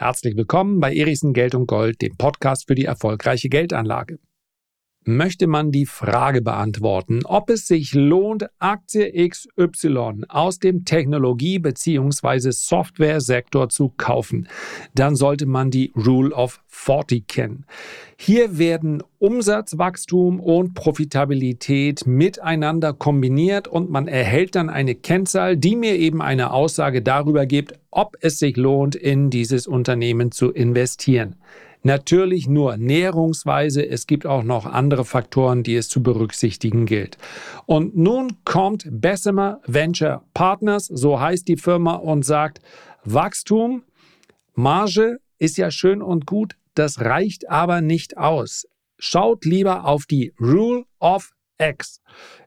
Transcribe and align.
Herzlich 0.00 0.36
willkommen 0.36 0.78
bei 0.78 0.94
Erichsen 0.94 1.32
Geld 1.32 1.56
und 1.56 1.66
Gold, 1.66 2.02
dem 2.02 2.16
Podcast 2.16 2.68
für 2.68 2.76
die 2.76 2.84
erfolgreiche 2.84 3.48
Geldanlage. 3.48 4.20
Möchte 5.04 5.46
man 5.46 5.72
die 5.72 5.86
Frage 5.86 6.42
beantworten, 6.42 7.20
ob 7.24 7.48
es 7.48 7.66
sich 7.66 7.94
lohnt, 7.94 8.46
Aktie 8.58 9.10
XY 9.28 10.24
aus 10.28 10.58
dem 10.58 10.84
Technologie- 10.84 11.58
bzw. 11.58 12.50
Softwaresektor 12.50 13.70
zu 13.70 13.88
kaufen, 13.96 14.48
dann 14.94 15.16
sollte 15.16 15.46
man 15.46 15.70
die 15.70 15.92
Rule 15.96 16.34
of 16.34 16.60
40 16.66 17.26
kennen. 17.26 17.64
Hier 18.18 18.58
werden 18.58 19.02
Umsatzwachstum 19.18 20.40
und 20.40 20.74
Profitabilität 20.74 22.06
miteinander 22.06 22.92
kombiniert 22.92 23.66
und 23.66 23.90
man 23.90 24.08
erhält 24.08 24.56
dann 24.56 24.68
eine 24.68 24.94
Kennzahl, 24.94 25.56
die 25.56 25.76
mir 25.76 25.96
eben 25.96 26.20
eine 26.20 26.52
Aussage 26.52 27.00
darüber 27.00 27.46
gibt, 27.46 27.78
ob 27.90 28.16
es 28.20 28.38
sich 28.38 28.56
lohnt, 28.56 28.94
in 28.94 29.30
dieses 29.30 29.66
Unternehmen 29.66 30.32
zu 30.32 30.50
investieren. 30.50 31.36
Natürlich 31.82 32.48
nur 32.48 32.76
näherungsweise, 32.76 33.86
es 33.86 34.06
gibt 34.06 34.26
auch 34.26 34.42
noch 34.42 34.66
andere 34.66 35.04
Faktoren, 35.04 35.62
die 35.62 35.76
es 35.76 35.88
zu 35.88 36.02
berücksichtigen 36.02 36.86
gilt. 36.86 37.18
Und 37.66 37.96
nun 37.96 38.44
kommt 38.44 38.86
Bessemer 38.90 39.60
Venture 39.66 40.24
Partners, 40.34 40.86
so 40.86 41.20
heißt 41.20 41.46
die 41.46 41.56
Firma, 41.56 41.94
und 41.94 42.24
sagt, 42.24 42.60
Wachstum, 43.04 43.82
Marge 44.54 45.18
ist 45.38 45.56
ja 45.56 45.70
schön 45.70 46.02
und 46.02 46.26
gut, 46.26 46.56
das 46.74 47.00
reicht 47.00 47.48
aber 47.48 47.80
nicht 47.80 48.18
aus. 48.18 48.66
Schaut 48.98 49.44
lieber 49.44 49.84
auf 49.84 50.06
die 50.06 50.32
Rule 50.40 50.84
of 50.98 51.32
X. 51.60 52.00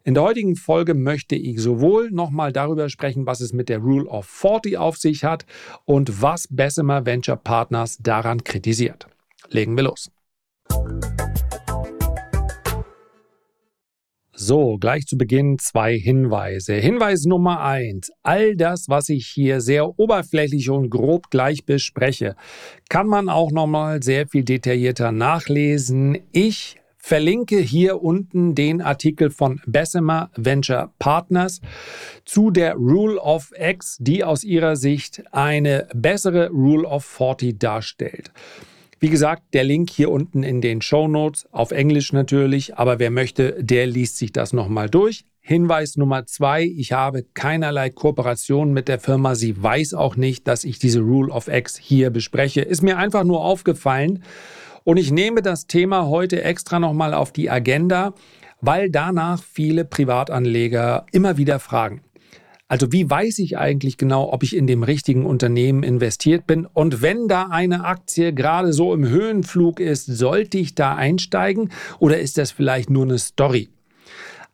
In 0.04 0.14
der 0.14 0.24
heutigen 0.24 0.56
Folge 0.56 0.94
möchte 0.94 1.36
ich 1.36 1.62
sowohl 1.62 2.12
nochmal 2.12 2.52
darüber 2.52 2.90
sprechen, 2.90 3.26
was 3.26 3.42
es 3.42 3.54
mit 3.54 3.70
der 3.70 3.80
Rule 3.80 4.08
of 4.08 4.26
40 4.26 4.78
auf 4.78 4.98
sich 4.98 5.24
hat 5.24 5.46
und 5.86 6.22
was 6.22 6.48
Bessemer 6.50 7.06
Venture 7.06 7.38
Partners 7.38 7.98
daran 8.02 8.44
kritisiert. 8.44 9.08
Legen 9.52 9.76
wir 9.76 9.84
los. 9.84 10.10
So, 14.34 14.78
gleich 14.80 15.06
zu 15.06 15.18
Beginn 15.18 15.60
zwei 15.60 15.96
Hinweise. 16.00 16.74
Hinweis 16.74 17.26
Nummer 17.26 17.62
eins. 17.62 18.12
All 18.24 18.56
das, 18.56 18.86
was 18.88 19.10
ich 19.10 19.28
hier 19.28 19.62
sehr 19.62 20.00
oberflächlich 20.00 20.70
und 20.72 20.90
grob 20.90 21.30
gleich 21.30 21.66
bespreche, 21.66 22.36
kann 22.90 23.06
man 23.06 23.30
auch 23.30 23.52
nochmal 23.52 24.02
sehr 24.02 24.28
viel 24.28 24.44
detaillierter 24.44 25.12
nachlesen. 25.12 26.18
Ich 26.32 26.82
verlinke 26.98 27.60
hier 27.60 28.02
unten 28.02 28.56
den 28.56 28.82
Artikel 28.82 29.30
von 29.30 29.62
Bessemer 29.68 30.32
Venture 30.36 30.92
Partners 30.98 31.62
zu 32.26 32.52
der 32.52 32.76
Rule 32.76 33.20
of 33.20 33.52
X, 33.56 33.98
die 34.00 34.24
aus 34.24 34.44
ihrer 34.44 34.76
Sicht 34.76 35.24
eine 35.32 35.88
bessere 35.94 36.50
Rule 36.50 36.88
of 36.88 37.06
40 37.06 37.60
darstellt. 37.60 38.32
Wie 39.04 39.10
gesagt, 39.10 39.56
der 39.56 39.64
Link 39.64 39.90
hier 39.90 40.12
unten 40.12 40.44
in 40.44 40.62
den 40.62 40.80
Show 40.80 41.08
Notes, 41.08 41.48
auf 41.52 41.72
Englisch 41.72 42.14
natürlich, 42.14 42.78
aber 42.78 43.00
wer 43.00 43.10
möchte, 43.10 43.58
der 43.60 43.88
liest 43.88 44.18
sich 44.18 44.32
das 44.32 44.54
nochmal 44.54 44.92
durch. 44.92 45.26
Hinweis 45.40 45.98
Nummer 45.98 46.28
zwei, 46.28 46.66
ich 46.66 46.92
habe 46.92 47.26
keinerlei 47.34 47.90
Kooperation 47.90 48.74
mit 48.74 48.88
der 48.88 49.00
Firma. 49.00 49.34
Sie 49.34 49.60
weiß 49.60 49.96
auch 49.96 50.18
nicht, 50.18 50.48
dass 50.48 50.64
ich 50.64 50.78
diese 50.78 51.00
Rule 51.00 51.34
of 51.34 51.48
X 51.48 51.78
hier 51.78 52.12
bespreche. 52.12 52.62
Ist 52.62 52.84
mir 52.84 53.00
einfach 53.00 53.24
nur 53.24 53.44
aufgefallen. 53.44 54.24
Und 54.84 54.98
ich 54.98 55.12
nehme 55.12 55.42
das 55.42 55.66
Thema 55.66 56.06
heute 56.06 56.44
extra 56.44 56.78
nochmal 56.78 57.16
auf 57.16 57.32
die 57.32 57.50
Agenda, 57.50 58.14
weil 58.62 58.92
danach 58.92 59.42
viele 59.42 59.84
Privatanleger 59.84 61.08
immer 61.12 61.38
wieder 61.38 61.58
fragen. 61.58 62.04
Also 62.72 62.94
wie 62.94 63.10
weiß 63.10 63.40
ich 63.40 63.58
eigentlich 63.58 63.98
genau, 63.98 64.32
ob 64.32 64.44
ich 64.44 64.56
in 64.56 64.66
dem 64.66 64.84
richtigen 64.84 65.26
Unternehmen 65.26 65.84
investiert 65.84 66.48
bin? 66.48 66.66
Und 66.66 67.02
wenn 67.02 67.28
da 67.28 67.50
eine 67.50 67.84
Aktie 67.84 68.32
gerade 68.32 68.72
so 68.72 68.94
im 68.94 69.06
Höhenflug 69.06 69.82
ist, 69.82 70.06
sollte 70.06 70.58
ich 70.58 70.74
da 70.74 70.96
einsteigen 70.96 71.70
oder 72.00 72.22
ist 72.22 72.38
das 72.38 72.52
vielleicht 72.52 72.90
nur 72.90 73.04
eine 73.04 73.20
Story? 73.20 73.68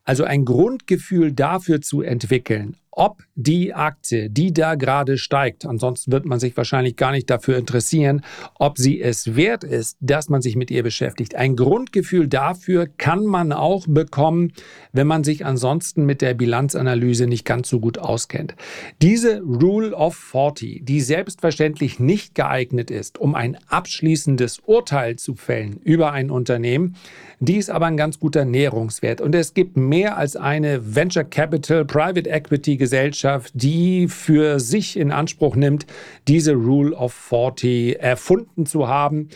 Also 0.03 0.23
ein 0.23 0.45
Grundgefühl 0.45 1.31
dafür 1.31 1.79
zu 1.79 2.01
entwickeln, 2.01 2.75
ob 2.97 3.21
die 3.35 3.75
Aktie, 3.75 4.31
die 4.31 4.51
da 4.51 4.73
gerade 4.73 5.19
steigt, 5.19 5.65
ansonsten 5.65 6.11
wird 6.11 6.25
man 6.25 6.39
sich 6.39 6.57
wahrscheinlich 6.57 6.95
gar 6.95 7.11
nicht 7.11 7.29
dafür 7.29 7.55
interessieren, 7.55 8.21
ob 8.55 8.79
sie 8.79 8.99
es 8.99 9.35
wert 9.35 9.63
ist, 9.63 9.97
dass 9.99 10.29
man 10.29 10.41
sich 10.41 10.55
mit 10.55 10.71
ihr 10.71 10.81
beschäftigt. 10.81 11.35
Ein 11.35 11.55
Grundgefühl 11.55 12.27
dafür 12.27 12.87
kann 12.87 13.23
man 13.23 13.53
auch 13.53 13.85
bekommen, 13.87 14.51
wenn 14.93 15.05
man 15.05 15.23
sich 15.23 15.45
ansonsten 15.45 16.07
mit 16.07 16.23
der 16.23 16.33
Bilanzanalyse 16.33 17.27
nicht 17.27 17.45
ganz 17.45 17.69
so 17.69 17.79
gut 17.79 17.99
auskennt. 17.99 18.55
Diese 19.03 19.41
Rule 19.41 19.95
of 19.95 20.15
40, 20.15 20.83
die 20.83 21.01
selbstverständlich 21.01 21.99
nicht 21.99 22.33
geeignet 22.33 22.89
ist, 22.89 23.19
um 23.19 23.35
ein 23.35 23.59
abschließendes 23.67 24.61
Urteil 24.65 25.17
zu 25.17 25.35
fällen 25.35 25.79
über 25.83 26.13
ein 26.13 26.31
Unternehmen, 26.31 26.95
die 27.39 27.57
ist 27.57 27.69
aber 27.69 27.85
ein 27.85 27.97
ganz 27.97 28.19
guter 28.19 28.45
Näherungswert. 28.45 29.21
Und 29.21 29.35
es 29.35 29.53
gibt 29.53 29.77
mehr 29.77 30.17
als 30.17 30.35
eine 30.35 30.95
Venture 30.95 31.23
Capital, 31.23 31.85
Private 31.85 32.27
Equity 32.27 32.77
Gesellschaft, 32.87 33.51
die 33.53 34.07
für 34.07 34.61
sich 34.61 34.95
in 34.97 35.11
Anspruch 35.11 35.57
nimmt, 35.57 35.85
diese 36.29 36.53
Rule 36.53 36.95
of 36.95 37.11
40 37.11 37.99
erfunden 37.99 38.65
zu 38.65 38.87
haben. 38.87 39.27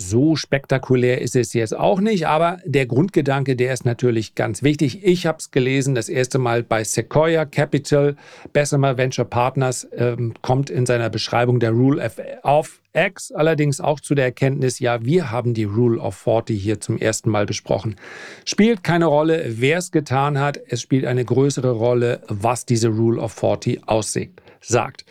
So 0.00 0.36
spektakulär 0.36 1.20
ist 1.20 1.34
es 1.34 1.52
jetzt 1.54 1.76
auch 1.76 1.98
nicht, 2.00 2.28
aber 2.28 2.58
der 2.64 2.86
Grundgedanke, 2.86 3.56
der 3.56 3.72
ist 3.72 3.84
natürlich 3.84 4.36
ganz 4.36 4.62
wichtig. 4.62 5.04
Ich 5.04 5.26
habe 5.26 5.38
es 5.38 5.50
gelesen, 5.50 5.96
das 5.96 6.08
erste 6.08 6.38
Mal 6.38 6.62
bei 6.62 6.84
Sequoia 6.84 7.44
Capital. 7.44 8.14
Bessemer 8.52 8.96
Venture 8.96 9.24
Partners 9.24 9.88
ähm, 9.90 10.34
kommt 10.40 10.70
in 10.70 10.86
seiner 10.86 11.10
Beschreibung 11.10 11.58
der 11.58 11.72
Rule 11.72 12.10
of 12.44 12.80
X 12.94 13.32
allerdings 13.32 13.80
auch 13.80 13.98
zu 13.98 14.14
der 14.14 14.26
Erkenntnis, 14.26 14.78
ja, 14.78 15.04
wir 15.04 15.32
haben 15.32 15.52
die 15.52 15.64
Rule 15.64 16.00
of 16.00 16.14
40 16.14 16.62
hier 16.62 16.80
zum 16.80 16.96
ersten 16.98 17.30
Mal 17.30 17.44
besprochen. 17.44 17.96
Spielt 18.44 18.84
keine 18.84 19.06
Rolle, 19.06 19.44
wer 19.48 19.78
es 19.78 19.90
getan 19.90 20.38
hat. 20.38 20.60
Es 20.68 20.80
spielt 20.80 21.06
eine 21.06 21.24
größere 21.24 21.72
Rolle, 21.72 22.22
was 22.28 22.66
diese 22.66 22.88
Rule 22.88 23.20
of 23.20 23.32
40 23.32 23.88
aussieht, 23.88 24.40
sagt. 24.60 25.04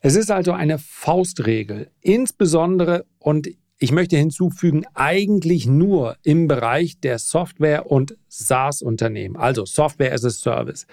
Es 0.00 0.16
ist 0.16 0.30
also 0.30 0.52
eine 0.52 0.78
Faustregel, 0.78 1.90
insbesondere 2.00 3.04
und 3.18 3.48
ich 3.78 3.92
möchte 3.92 4.16
hinzufügen, 4.16 4.84
eigentlich 4.94 5.66
nur 5.66 6.16
im 6.22 6.48
Bereich 6.48 6.98
der 7.00 7.18
Software- 7.18 7.90
und 7.90 8.16
SaaS-Unternehmen, 8.28 9.36
also 9.36 9.64
Software 9.64 10.12
as 10.12 10.24
a 10.24 10.30
Service, 10.30 10.86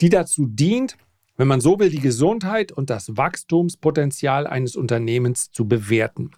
die 0.00 0.08
dazu 0.08 0.46
dient, 0.46 0.96
wenn 1.36 1.48
man 1.48 1.60
so 1.60 1.78
will, 1.78 1.90
die 1.90 2.00
Gesundheit 2.00 2.72
und 2.72 2.90
das 2.90 3.16
Wachstumspotenzial 3.16 4.46
eines 4.46 4.76
Unternehmens 4.76 5.50
zu 5.50 5.66
bewerten. 5.66 6.30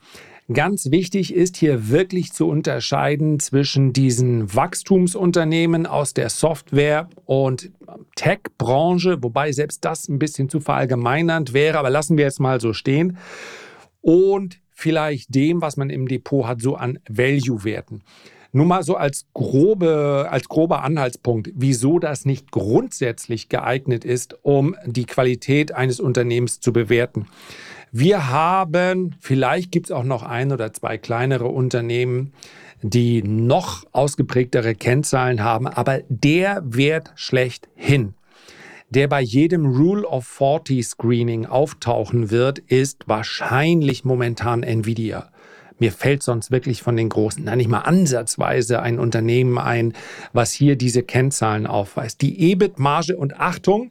Ganz 0.53 0.93
wichtig 0.93 1.35
ist 1.35 1.57
hier 1.57 1.89
wirklich 1.89 2.33
zu 2.33 2.47
unterscheiden 2.47 3.41
zwischen 3.41 3.93
diesen 3.93 4.55
Wachstumsunternehmen 4.55 5.87
aus 5.87 6.15
der 6.15 6.31
Software- 6.31 7.09
und 7.25 7.73
Tech-Branche, 8.15 9.23
wobei 9.23 9.51
selbst 9.51 9.85
das 9.85 10.09
ein 10.09 10.21
bisschen 10.21 10.49
zu 10.49 10.61
verallgemeinernd 10.61 11.53
wäre, 11.53 11.79
aber 11.79 11.91
lassen 11.91 12.17
wir 12.17 12.27
jetzt 12.27 12.39
mal 12.39 12.61
so 12.61 12.73
stehen. 12.73 13.19
Und 14.03 14.61
vielleicht 14.77 15.35
dem, 15.35 15.63
was 15.63 15.77
man 15.77 15.91
im 15.91 16.07
Depot 16.07 16.47
hat, 16.47 16.61
so 16.61 16.77
an 16.77 16.99
Value-Werten. 17.09 18.03
Nur 18.53 18.67
mal 18.67 18.83
so 18.83 18.95
als, 18.95 19.27
grobe, 19.35 20.29
als 20.31 20.49
grober 20.49 20.83
Anhaltspunkt, 20.83 21.51
wieso 21.55 21.99
das 21.99 22.25
nicht 22.25 22.53
grundsätzlich 22.53 23.49
geeignet 23.49 24.05
ist, 24.05 24.39
um 24.43 24.77
die 24.85 25.07
Qualität 25.07 25.73
eines 25.73 25.99
Unternehmens 25.99 26.61
zu 26.61 26.73
bewerten. 26.73 27.27
Wir 27.91 28.29
haben, 28.29 29.15
vielleicht 29.21 29.73
gibt 29.73 29.87
es 29.87 29.93
auch 29.93 30.05
noch 30.05 30.23
ein 30.23 30.53
oder 30.53 30.73
zwei 30.73 30.99
kleinere 30.99 31.47
Unternehmen, 31.47 32.33
die 32.83 33.23
noch 33.23 33.85
ausgeprägtere 33.93 34.75
Kennzahlen 34.75 35.43
haben, 35.43 35.67
aber 35.67 36.01
der 36.09 36.63
Wert 36.67 37.13
schlechthin 37.15 38.15
der 38.91 39.09
bei 39.09 39.21
jedem 39.21 39.67
Rule 39.67 40.07
of 40.07 40.27
40 40.27 40.87
Screening 40.87 41.47
auftauchen 41.47 42.31
wird, 42.31 42.59
ist 42.59 43.05
wahrscheinlich 43.07 44.05
momentan 44.05 44.63
Nvidia. 44.63 45.31
Mir 45.79 45.93
fällt 45.93 46.23
sonst 46.23 46.51
wirklich 46.51 46.83
von 46.83 46.97
den 46.97 47.11
großen, 47.11 47.45
nein, 47.45 47.59
nicht 47.59 47.69
mal 47.69 47.81
ansatzweise 47.81 48.81
ein 48.81 48.99
Unternehmen 48.99 49.59
ein, 49.59 49.93
was 50.33 50.53
hier 50.53 50.77
diese 50.77 51.03
Kennzahlen 51.03 51.67
aufweist. 51.67 52.23
Die 52.23 52.51
EBIT-Marge 52.53 53.17
und 53.17 53.39
Achtung, 53.39 53.91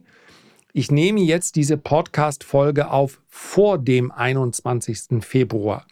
ich 0.72 0.90
nehme 0.90 1.20
jetzt 1.20 1.54
diese 1.54 1.76
Podcast-Folge 1.76 2.90
auf 2.90 3.20
vor 3.28 3.78
dem 3.78 4.10
21. 4.10 5.22
Februar 5.24 5.86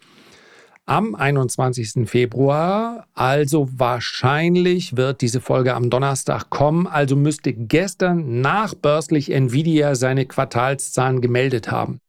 am 0.87 1.15
21. 1.15 2.09
Februar. 2.09 3.07
Also 3.15 3.69
wahrscheinlich 3.73 4.97
wird 4.97 5.21
diese 5.21 5.41
Folge 5.41 5.75
am 5.75 5.91
Donnerstag 5.91 6.51
kommen. 6.51 6.87
Also 6.87 7.17
müsste 7.17 7.53
gestern 7.53 8.41
nachbörslich 8.41 9.31
Nvidia 9.31 9.95
seine 9.95 10.27
Quartalszahlen 10.27 11.21
gemeldet 11.21 11.71
haben. 11.71 12.01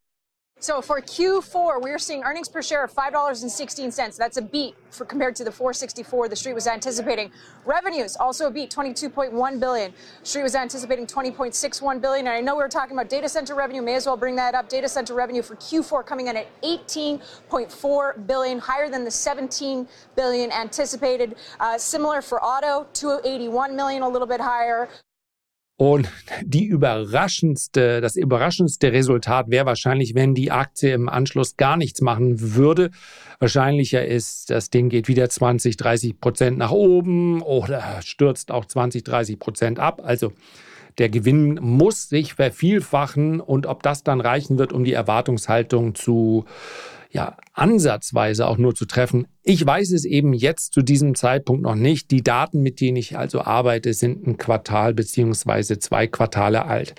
So 0.66 0.82
for 0.82 1.00
Q4, 1.00 1.80
we're 1.80 2.00
seeing 2.00 2.24
earnings 2.24 2.50
per 2.50 2.64
share 2.64 2.84
of 2.84 2.92
$5.16. 2.92 4.18
That's 4.18 4.38
a 4.38 4.42
beat 4.42 4.74
for, 4.90 5.06
compared 5.06 5.36
to 5.36 5.44
the 5.44 5.52
464 5.52 6.28
the 6.28 6.36
street 6.36 6.56
was 6.56 6.66
anticipating. 6.66 7.30
Revenues 7.66 8.16
also 8.16 8.48
a 8.48 8.50
beat, 8.50 8.72
22.1 8.72 9.60
billion. 9.60 9.94
Street 10.24 10.42
was 10.42 10.56
anticipating 10.56 11.06
20.61 11.06 12.02
billion. 12.02 12.26
And 12.26 12.36
I 12.36 12.42
know 12.42 12.56
we 12.56 12.64
were 12.64 12.68
talking 12.68 12.98
about 12.98 13.10
data 13.10 13.30
center 13.30 13.54
revenue. 13.54 13.84
May 13.84 13.94
as 13.94 14.08
well 14.08 14.18
bring 14.18 14.36
that 14.38 14.56
up. 14.56 14.68
Data 14.68 14.90
center 14.90 15.14
revenue 15.14 15.44
for 15.44 15.56
Q4 15.56 16.04
coming 16.04 16.30
in 16.30 16.36
at 16.36 16.48
18.4 16.64 18.26
billion, 18.26 18.58
higher 18.58 18.90
than 18.90 19.04
the 19.04 19.12
17 19.12 19.88
billion 20.16 20.52
anticipated. 20.52 21.36
Uh, 21.60 21.78
similar 21.78 22.24
for 22.24 22.44
auto, 22.44 22.88
281 22.94 23.76
million, 23.76 24.02
a 24.02 24.10
little 24.10 24.28
bit 24.28 24.42
higher. 24.42 24.90
Und 25.78 26.10
die 26.42 26.66
überraschendste, 26.66 28.00
das 28.00 28.16
überraschendste 28.16 28.94
Resultat 28.94 29.50
wäre 29.50 29.66
wahrscheinlich, 29.66 30.16
wenn 30.16 30.34
die 30.34 30.50
Aktie 30.50 30.94
im 30.94 31.10
Anschluss 31.10 31.58
gar 31.58 31.76
nichts 31.76 32.00
machen 32.00 32.56
würde. 32.56 32.92
Wahrscheinlicher 33.40 34.06
ist, 34.06 34.52
das 34.52 34.70
Ding 34.70 34.88
geht 34.88 35.10
wieder 35.10 35.30
20, 35.30 35.76
30 35.76 36.22
Prozent 36.22 36.58
nach 36.58 36.72
oben 36.72 37.42
oder 37.42 38.02
stürzt 38.04 38.52
auch 38.52 38.66
20, 38.66 39.04
30 39.04 39.38
Prozent 39.38 39.80
ab. 39.80 40.02
Also 40.02 40.32
der 40.98 41.10
Gewinn 41.10 41.56
muss 41.56 42.08
sich 42.08 42.36
vervielfachen 42.36 43.42
und 43.42 43.66
ob 43.66 43.84
das 43.84 44.02
dann 44.02 44.22
reichen 44.22 44.58
wird, 44.58 44.72
um 44.72 44.86
die 44.86 44.94
Erwartungshaltung 44.94 45.94
zu 45.94 46.46
ja, 47.16 47.38
ansatzweise 47.54 48.46
auch 48.46 48.58
nur 48.58 48.76
zu 48.76 48.84
treffen. 48.84 49.26
Ich 49.42 49.66
weiß 49.66 49.94
es 49.94 50.04
eben 50.04 50.34
jetzt 50.34 50.74
zu 50.74 50.82
diesem 50.82 51.16
Zeitpunkt 51.16 51.64
noch 51.64 51.76
nicht. 51.76 52.12
Die 52.12 52.22
Daten, 52.22 52.62
mit 52.62 52.82
denen 52.82 52.98
ich 52.98 53.18
also 53.18 53.40
arbeite, 53.40 53.94
sind 53.94 54.28
ein 54.28 54.38
Quartal 54.38 54.94
beziehungsweise 54.94 55.80
zwei 55.80 56.08
Quartale 56.08 56.66
alt. 56.66 56.94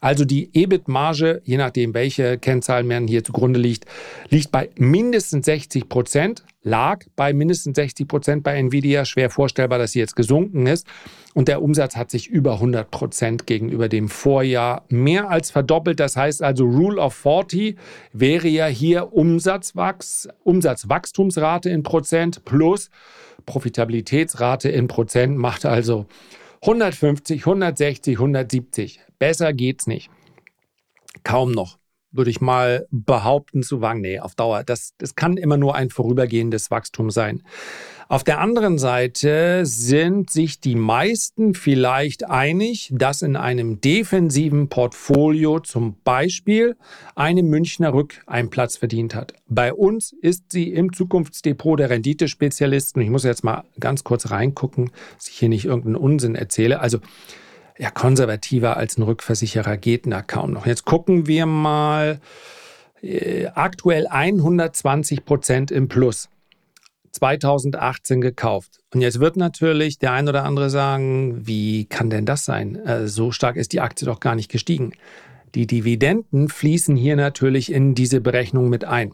Also 0.00 0.24
die 0.24 0.50
EBIT-Marge, 0.52 1.42
je 1.44 1.56
nachdem, 1.56 1.94
welche 1.94 2.38
Kennzahl 2.38 2.84
man 2.84 3.06
hier 3.06 3.24
zugrunde 3.24 3.58
liegt, 3.58 3.84
liegt 4.28 4.52
bei 4.52 4.70
mindestens 4.76 5.46
60 5.46 5.88
Prozent, 5.88 6.44
lag 6.62 7.04
bei 7.16 7.32
mindestens 7.32 7.76
60 7.76 8.06
Prozent 8.06 8.42
bei 8.42 8.58
Nvidia. 8.58 9.04
Schwer 9.04 9.30
vorstellbar, 9.30 9.78
dass 9.78 9.92
sie 9.92 9.98
jetzt 9.98 10.16
gesunken 10.16 10.66
ist. 10.66 10.86
Und 11.34 11.48
der 11.48 11.62
Umsatz 11.62 11.96
hat 11.96 12.10
sich 12.10 12.28
über 12.28 12.54
100 12.54 12.90
Prozent 12.90 13.46
gegenüber 13.46 13.88
dem 13.88 14.08
Vorjahr 14.08 14.84
mehr 14.88 15.30
als 15.30 15.50
verdoppelt. 15.50 16.00
Das 16.00 16.16
heißt 16.16 16.42
also, 16.42 16.64
Rule 16.64 17.00
of 17.00 17.14
40 17.14 17.76
wäre 18.12 18.48
ja 18.48 18.66
hier 18.66 19.12
Umsatzwachs, 19.12 20.28
Umsatzwachstumsrate 20.44 21.70
in 21.70 21.82
Prozent 21.82 22.44
plus 22.44 22.90
Profitabilitätsrate 23.46 24.68
in 24.68 24.88
Prozent 24.88 25.38
macht 25.38 25.64
also 25.64 26.06
150, 26.62 27.40
160, 27.40 28.16
170. 28.16 29.00
Besser 29.18 29.52
geht's 29.52 29.86
nicht. 29.86 30.10
Kaum 31.24 31.52
noch, 31.52 31.78
würde 32.10 32.30
ich 32.30 32.40
mal 32.40 32.86
behaupten 32.90 33.62
zu 33.62 33.80
wagen. 33.80 34.00
Nee, 34.00 34.20
auf 34.20 34.34
Dauer. 34.34 34.64
Das, 34.64 34.94
das 34.98 35.14
kann 35.14 35.36
immer 35.36 35.56
nur 35.56 35.74
ein 35.74 35.90
vorübergehendes 35.90 36.70
Wachstum 36.70 37.10
sein. 37.10 37.42
Auf 38.10 38.24
der 38.24 38.40
anderen 38.40 38.78
Seite 38.78 39.66
sind 39.66 40.30
sich 40.30 40.60
die 40.60 40.76
meisten 40.76 41.52
vielleicht 41.52 42.24
einig, 42.24 42.90
dass 42.94 43.20
in 43.20 43.36
einem 43.36 43.82
defensiven 43.82 44.70
Portfolio 44.70 45.60
zum 45.60 45.94
Beispiel 46.04 46.76
eine 47.14 47.42
Münchner 47.42 47.92
Rück 47.92 48.22
einen 48.26 48.48
Platz 48.48 48.78
verdient 48.78 49.14
hat. 49.14 49.34
Bei 49.46 49.74
uns 49.74 50.14
ist 50.22 50.52
sie 50.52 50.72
im 50.72 50.94
Zukunftsdepot 50.94 51.78
der 51.78 51.90
Renditespezialisten. 51.90 53.02
Ich 53.02 53.10
muss 53.10 53.24
jetzt 53.24 53.44
mal 53.44 53.64
ganz 53.78 54.04
kurz 54.04 54.30
reingucken, 54.30 54.90
dass 55.18 55.28
ich 55.28 55.34
hier 55.34 55.50
nicht 55.50 55.66
irgendeinen 55.66 55.96
Unsinn 55.96 56.34
erzähle. 56.34 56.80
Also 56.80 57.00
ja, 57.76 57.90
konservativer 57.90 58.78
als 58.78 58.96
ein 58.96 59.02
Rückversicherer 59.02 59.76
geht 59.76 60.10
da 60.10 60.22
kaum 60.22 60.52
noch. 60.52 60.64
Jetzt 60.64 60.86
gucken 60.86 61.26
wir 61.26 61.44
mal. 61.44 62.20
Äh, 63.02 63.48
aktuell 63.54 64.06
120 64.06 65.26
Prozent 65.26 65.70
im 65.70 65.88
Plus. 65.88 66.30
2018 67.18 68.20
gekauft. 68.20 68.80
Und 68.94 69.00
jetzt 69.00 69.20
wird 69.20 69.36
natürlich 69.36 69.98
der 69.98 70.12
ein 70.12 70.28
oder 70.28 70.44
andere 70.44 70.70
sagen, 70.70 71.46
wie 71.46 71.84
kann 71.84 72.10
denn 72.10 72.26
das 72.26 72.44
sein? 72.44 72.76
Äh, 72.76 73.08
so 73.08 73.32
stark 73.32 73.56
ist 73.56 73.72
die 73.72 73.80
Aktie 73.80 74.06
doch 74.06 74.20
gar 74.20 74.34
nicht 74.34 74.50
gestiegen. 74.50 74.92
Die 75.54 75.66
Dividenden 75.66 76.48
fließen 76.48 76.96
hier 76.96 77.16
natürlich 77.16 77.72
in 77.72 77.94
diese 77.94 78.20
Berechnung 78.20 78.68
mit 78.68 78.84
ein. 78.84 79.12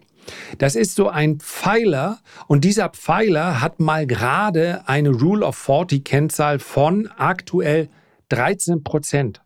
Das 0.59 0.75
ist 0.75 0.95
so 0.95 1.09
ein 1.09 1.39
Pfeiler 1.39 2.19
und 2.47 2.65
dieser 2.65 2.89
Pfeiler 2.89 3.61
hat 3.61 3.81
mal 3.81 4.07
gerade 4.07 4.83
eine 4.87 5.11
Rule 5.11 5.45
of 5.45 5.57
40 5.57 6.05
Kennzahl 6.05 6.59
von 6.59 7.09
aktuell 7.17 7.89
13 8.31 8.83
Prozent. 8.83 9.44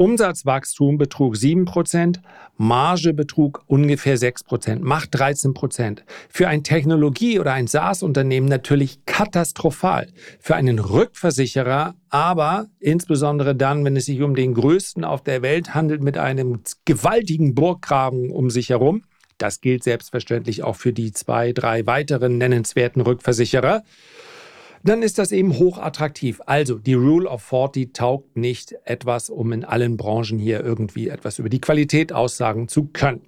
Umsatzwachstum 0.00 0.96
betrug 0.96 1.34
7%, 1.34 2.20
Marge 2.56 3.12
betrug 3.12 3.62
ungefähr 3.66 4.16
6%, 4.16 4.78
macht 4.80 5.14
13%. 5.14 5.98
Für 6.30 6.48
ein 6.48 6.64
Technologie- 6.64 7.38
oder 7.38 7.52
ein 7.52 7.66
SaaS-Unternehmen 7.66 8.48
natürlich 8.48 9.04
katastrophal. 9.04 10.08
Für 10.38 10.56
einen 10.56 10.78
Rückversicherer 10.78 11.96
aber 12.08 12.68
insbesondere 12.78 13.54
dann, 13.54 13.84
wenn 13.84 13.94
es 13.94 14.06
sich 14.06 14.22
um 14.22 14.34
den 14.34 14.54
größten 14.54 15.04
auf 15.04 15.22
der 15.22 15.42
Welt 15.42 15.74
handelt 15.74 16.02
mit 16.02 16.16
einem 16.16 16.60
gewaltigen 16.86 17.54
Burggraben 17.54 18.30
um 18.30 18.48
sich 18.48 18.70
herum. 18.70 19.02
Das 19.36 19.60
gilt 19.60 19.84
selbstverständlich 19.84 20.62
auch 20.62 20.76
für 20.76 20.94
die 20.94 21.12
zwei, 21.12 21.52
drei 21.52 21.86
weiteren 21.86 22.38
nennenswerten 22.38 23.02
Rückversicherer 23.02 23.82
dann 24.82 25.02
ist 25.02 25.18
das 25.18 25.32
eben 25.32 25.58
hochattraktiv. 25.58 26.40
Also 26.46 26.78
die 26.78 26.94
Rule 26.94 27.28
of 27.28 27.42
40 27.42 27.92
taugt 27.92 28.36
nicht 28.36 28.74
etwas, 28.84 29.30
um 29.30 29.52
in 29.52 29.64
allen 29.64 29.96
Branchen 29.96 30.38
hier 30.38 30.64
irgendwie 30.64 31.08
etwas 31.08 31.38
über 31.38 31.48
die 31.48 31.60
Qualität 31.60 32.12
aussagen 32.12 32.68
zu 32.68 32.86
können. 32.86 33.22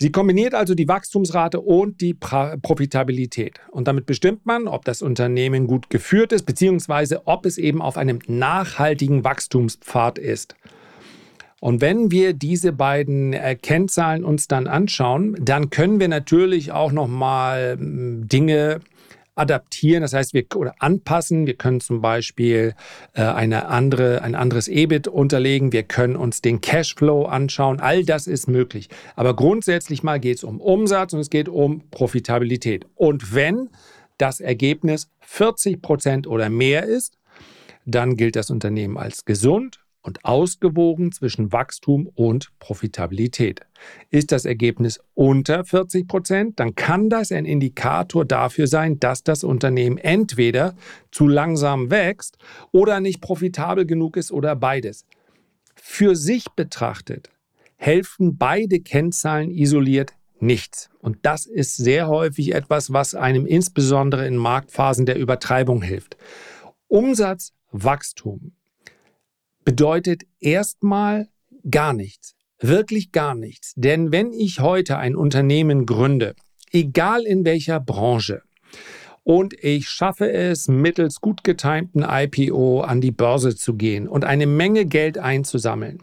Sie 0.00 0.12
kombiniert 0.12 0.54
also 0.54 0.76
die 0.76 0.86
Wachstumsrate 0.86 1.60
und 1.60 2.00
die 2.00 2.14
Profitabilität. 2.14 3.58
Und 3.72 3.88
damit 3.88 4.06
bestimmt 4.06 4.46
man, 4.46 4.68
ob 4.68 4.84
das 4.84 5.02
Unternehmen 5.02 5.66
gut 5.66 5.90
geführt 5.90 6.32
ist, 6.32 6.46
beziehungsweise 6.46 7.26
ob 7.26 7.44
es 7.44 7.58
eben 7.58 7.82
auf 7.82 7.96
einem 7.96 8.20
nachhaltigen 8.28 9.24
Wachstumspfad 9.24 10.18
ist. 10.18 10.54
Und 11.60 11.80
wenn 11.80 12.12
wir 12.12 12.32
diese 12.34 12.72
beiden 12.72 13.32
äh, 13.32 13.56
Kennzahlen 13.56 14.22
uns 14.22 14.46
dann 14.46 14.68
anschauen, 14.68 15.36
dann 15.40 15.70
können 15.70 15.98
wir 15.98 16.06
natürlich 16.06 16.70
auch 16.70 16.92
noch 16.92 17.08
mal 17.08 17.76
hm, 17.76 18.28
Dinge 18.28 18.80
adaptieren, 19.38 20.02
das 20.02 20.12
heißt, 20.12 20.34
wir 20.34 20.44
oder 20.54 20.74
anpassen. 20.78 21.46
Wir 21.46 21.54
können 21.54 21.80
zum 21.80 22.00
Beispiel 22.00 22.74
äh, 23.14 23.22
eine 23.22 23.66
andere, 23.66 24.22
ein 24.22 24.34
anderes 24.34 24.68
EBIT 24.68 25.08
unterlegen. 25.08 25.72
Wir 25.72 25.82
können 25.82 26.16
uns 26.16 26.42
den 26.42 26.60
Cashflow 26.60 27.24
anschauen. 27.24 27.80
All 27.80 28.04
das 28.04 28.26
ist 28.26 28.48
möglich. 28.48 28.88
Aber 29.16 29.34
grundsätzlich 29.34 30.02
mal 30.02 30.20
geht 30.20 30.38
es 30.38 30.44
um 30.44 30.60
Umsatz 30.60 31.12
und 31.12 31.20
es 31.20 31.30
geht 31.30 31.48
um 31.48 31.88
Profitabilität. 31.90 32.86
Und 32.94 33.34
wenn 33.34 33.70
das 34.18 34.40
Ergebnis 34.40 35.08
40 35.20 35.80
Prozent 35.80 36.26
oder 36.26 36.50
mehr 36.50 36.84
ist, 36.84 37.18
dann 37.86 38.16
gilt 38.16 38.36
das 38.36 38.50
Unternehmen 38.50 38.98
als 38.98 39.24
gesund 39.24 39.80
und 40.02 40.24
ausgewogen 40.24 41.12
zwischen 41.12 41.52
Wachstum 41.52 42.08
und 42.14 42.50
Profitabilität. 42.58 43.60
Ist 44.10 44.32
das 44.32 44.44
Ergebnis 44.44 45.00
unter 45.14 45.64
40 45.64 46.08
Prozent, 46.08 46.60
dann 46.60 46.74
kann 46.74 47.10
das 47.10 47.32
ein 47.32 47.44
Indikator 47.44 48.24
dafür 48.24 48.66
sein, 48.66 48.98
dass 49.00 49.22
das 49.22 49.44
Unternehmen 49.44 49.98
entweder 49.98 50.74
zu 51.10 51.28
langsam 51.28 51.90
wächst 51.90 52.38
oder 52.72 53.00
nicht 53.00 53.20
profitabel 53.20 53.86
genug 53.86 54.16
ist 54.16 54.32
oder 54.32 54.56
beides. 54.56 55.04
Für 55.74 56.16
sich 56.16 56.46
betrachtet 56.56 57.30
helfen 57.78 58.36
beide 58.36 58.80
Kennzahlen 58.80 59.50
isoliert 59.50 60.12
nichts. 60.40 60.90
Und 61.00 61.18
das 61.22 61.46
ist 61.46 61.76
sehr 61.76 62.08
häufig 62.08 62.54
etwas, 62.54 62.92
was 62.92 63.14
einem 63.14 63.46
insbesondere 63.46 64.26
in 64.26 64.36
Marktphasen 64.36 65.06
der 65.06 65.18
Übertreibung 65.18 65.82
hilft. 65.82 66.16
Umsatzwachstum 66.88 68.52
bedeutet 69.64 70.22
erstmal 70.40 71.28
gar 71.70 71.92
nichts. 71.92 72.34
Wirklich 72.60 73.12
gar 73.12 73.34
nichts. 73.34 73.72
Denn 73.76 74.12
wenn 74.12 74.32
ich 74.32 74.60
heute 74.60 74.98
ein 74.98 75.14
Unternehmen 75.14 75.86
gründe, 75.86 76.34
egal 76.72 77.22
in 77.24 77.44
welcher 77.44 77.80
Branche, 77.80 78.42
und 79.28 79.52
ich 79.62 79.90
schaffe 79.90 80.32
es, 80.32 80.68
mittels 80.68 81.20
gut 81.20 81.44
getimten 81.44 82.02
IPO 82.02 82.80
an 82.80 83.02
die 83.02 83.10
Börse 83.10 83.54
zu 83.54 83.74
gehen 83.74 84.08
und 84.08 84.24
eine 84.24 84.46
Menge 84.46 84.86
Geld 84.86 85.18
einzusammeln, 85.18 85.98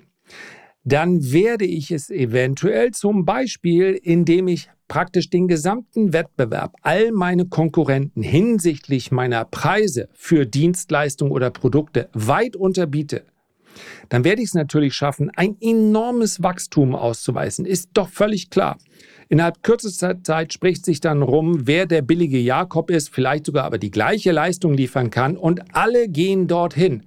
dann 0.84 1.32
werde 1.32 1.66
ich 1.66 1.90
es 1.90 2.12
eventuell 2.12 2.92
zum 2.92 3.26
Beispiel, 3.26 4.00
indem 4.04 4.48
ich 4.48 4.70
praktisch 4.88 5.32
den 5.32 5.48
gesamten 5.48 6.14
Wettbewerb, 6.14 6.76
all 6.84 7.12
meine 7.12 7.46
Konkurrenten 7.48 8.22
hinsichtlich 8.22 9.12
meiner 9.12 9.44
Preise 9.46 10.08
für 10.14 10.46
Dienstleistungen 10.46 11.32
oder 11.32 11.50
Produkte 11.50 12.10
weit 12.14 12.56
unterbiete, 12.56 13.26
dann 14.10 14.24
werde 14.24 14.42
ich 14.42 14.50
es 14.50 14.54
natürlich 14.54 14.94
schaffen, 14.94 15.32
ein 15.36 15.58
enormes 15.62 16.44
Wachstum 16.44 16.96
auszuweisen. 16.96 17.66
Ist 17.66 17.90
doch 17.94 18.10
völlig 18.10 18.50
klar. 18.50 18.78
Innerhalb 19.28 19.64
kürzester 19.64 20.22
Zeit 20.24 20.54
spricht 20.54 20.86
sich 20.86 21.00
dann 21.02 21.22
rum, 21.22 21.66
wer 21.66 21.86
der 21.86 22.02
billige 22.02 22.38
Jakob 22.38 22.92
ist, 22.92 23.10
vielleicht 23.10 23.46
sogar 23.48 23.66
aber 23.66 23.78
die 23.78 23.92
gleiche 23.92 24.32
Leistung 24.32 24.74
liefern 24.76 25.10
kann 25.10 25.36
und 25.36 25.76
alle 25.76 26.08
gehen 26.08 26.48
dorthin. 26.48 27.04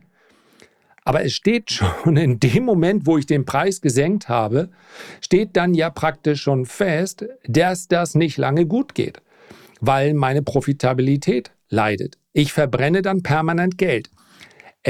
Aber 1.04 1.24
es 1.24 1.32
steht 1.32 1.70
schon 1.70 2.16
in 2.16 2.40
dem 2.40 2.64
Moment, 2.64 3.06
wo 3.06 3.18
ich 3.18 3.26
den 3.26 3.44
Preis 3.44 3.80
gesenkt 3.80 4.28
habe, 4.28 4.68
steht 5.20 5.56
dann 5.56 5.74
ja 5.74 5.90
praktisch 5.90 6.42
schon 6.42 6.66
fest, 6.66 7.24
dass 7.46 7.88
das 7.88 8.14
nicht 8.14 8.36
lange 8.36 8.66
gut 8.66 8.94
geht, 8.94 9.22
weil 9.80 10.12
meine 10.12 10.42
Profitabilität 10.42 11.52
leidet. 11.70 12.18
Ich 12.32 12.52
verbrenne 12.52 13.02
dann 13.02 13.22
permanent 13.22 13.78
Geld. 13.78 14.10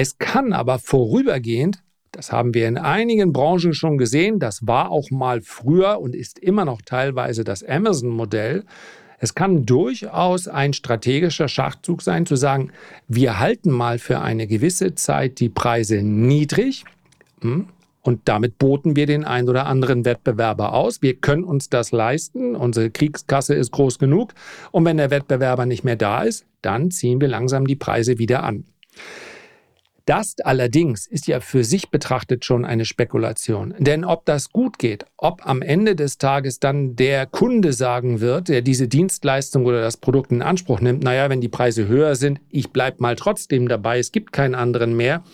Es 0.01 0.17
kann 0.17 0.53
aber 0.53 0.79
vorübergehend, 0.79 1.83
das 2.13 2.31
haben 2.31 2.55
wir 2.55 2.69
in 2.69 2.79
einigen 2.79 3.33
Branchen 3.33 3.75
schon 3.75 3.99
gesehen, 3.99 4.39
das 4.39 4.65
war 4.65 4.93
auch 4.93 5.11
mal 5.11 5.41
früher 5.41 5.99
und 5.99 6.15
ist 6.15 6.39
immer 6.39 6.65
noch 6.65 6.83
teilweise 6.83 7.43
das 7.43 7.65
Amazon-Modell, 7.65 8.65
es 9.19 9.35
kann 9.35 9.67
durchaus 9.67 10.47
ein 10.47 10.73
strategischer 10.73 11.49
Schachzug 11.49 12.03
sein, 12.03 12.27
zu 12.27 12.37
sagen, 12.37 12.71
wir 13.09 13.41
halten 13.41 13.73
mal 13.73 13.99
für 13.99 14.21
eine 14.21 14.47
gewisse 14.47 14.95
Zeit 14.95 15.41
die 15.41 15.49
Preise 15.49 15.97
niedrig. 16.05 16.85
Hm, 17.41 17.67
und 18.01 18.21
damit 18.27 18.57
boten 18.57 18.95
wir 18.95 19.07
den 19.07 19.25
einen 19.25 19.49
oder 19.49 19.67
anderen 19.67 20.05
Wettbewerber 20.05 20.75
aus. 20.75 21.03
Wir 21.03 21.17
können 21.17 21.43
uns 21.43 21.71
das 21.71 21.91
leisten. 21.91 22.55
Unsere 22.55 22.91
Kriegskasse 22.91 23.57
ist 23.57 23.73
groß 23.73 23.99
genug. 23.99 24.33
Und 24.71 24.85
wenn 24.85 24.99
der 24.99 25.11
Wettbewerber 25.11 25.67
nicht 25.67 25.83
mehr 25.83 25.97
da 25.97 26.23
ist, 26.23 26.47
dann 26.63 26.93
ziehen 26.93 27.21
wir 27.21 27.27
langsam 27.27 27.67
die 27.67 27.75
Preise 27.75 28.21
wieder 28.21 28.45
an. 28.45 28.63
Das 30.09 30.37
allerdings 30.43 31.07
ist 31.07 31.27
ja 31.27 31.41
für 31.41 31.65
sich 31.65 31.91
betrachtet 31.91 32.43
schon 32.47 32.65
eine 32.65 32.87
Spekulation. 32.87 33.75
Denn 33.79 34.07
ob 34.07 34.25
das 34.25 34.49
gut 34.49 34.79
geht, 34.79 35.05
ob 35.19 35.47
am 35.47 35.61
Ende 35.61 35.95
des 35.95 36.17
Tages 36.17 36.61
dann 36.61 36.97
der 36.97 37.27
Kunde 37.27 37.75
sagen 37.75 38.23
wird, 38.23 38.49
der 38.49 38.63
diese 38.63 38.89
Dienstleistung 38.89 39.67
oder 39.67 39.83
das 39.83 39.99
Produkt 39.99 40.33
in 40.33 40.41
Anspruch 40.41 40.81
nimmt, 40.81 41.05
naja, 41.05 41.29
wenn 41.29 41.43
die 41.43 41.51
Preise 41.51 41.89
höher 41.89 42.15
sind, 42.17 42.41
ich 42.49 42.71
bleibe 42.71 43.03
mal 43.03 43.17
trotzdem 43.17 43.69
dabei, 43.69 43.99
es 43.99 44.11
gibt 44.11 44.33
keinen 44.33 44.55
anderen 44.55 44.97
mehr. 44.97 45.25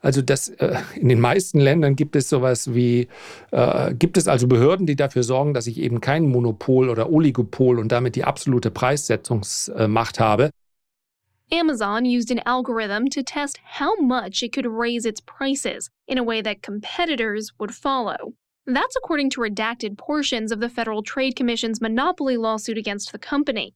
Also 0.00 0.20
das, 0.20 0.48
äh, 0.48 0.78
in 0.96 1.08
den 1.08 1.20
meisten 1.20 1.60
Ländern 1.60 1.94
gibt 1.94 2.16
es 2.16 2.28
sowas 2.28 2.74
wie, 2.74 3.06
äh, 3.52 3.94
gibt 3.94 4.16
es 4.16 4.26
also 4.26 4.48
Behörden, 4.48 4.84
die 4.84 4.96
dafür 4.96 5.22
sorgen, 5.22 5.54
dass 5.54 5.68
ich 5.68 5.78
eben 5.78 6.00
kein 6.00 6.26
Monopol 6.26 6.88
oder 6.88 7.08
Oligopol 7.08 7.78
und 7.78 7.92
damit 7.92 8.16
die 8.16 8.24
absolute 8.24 8.72
Preissetzungsmacht 8.72 10.18
habe. 10.18 10.50
Amazon 11.52 12.04
used 12.04 12.30
an 12.30 12.40
algorithm 12.46 13.08
to 13.08 13.22
test 13.22 13.58
how 13.64 13.94
much 13.96 14.42
it 14.42 14.52
could 14.52 14.66
raise 14.66 15.04
its 15.04 15.20
prices 15.20 15.90
in 16.08 16.18
a 16.18 16.22
way 16.22 16.40
that 16.40 16.62
competitors 16.62 17.52
would 17.58 17.74
follow. 17.74 18.34
That's 18.66 18.96
according 18.96 19.30
to 19.30 19.40
redacted 19.40 19.98
portions 19.98 20.50
of 20.50 20.60
the 20.60 20.68
Federal 20.68 21.02
Trade 21.02 21.36
Commission's 21.36 21.80
monopoly 21.80 22.36
lawsuit 22.36 22.78
against 22.78 23.12
the 23.12 23.18
company. 23.18 23.74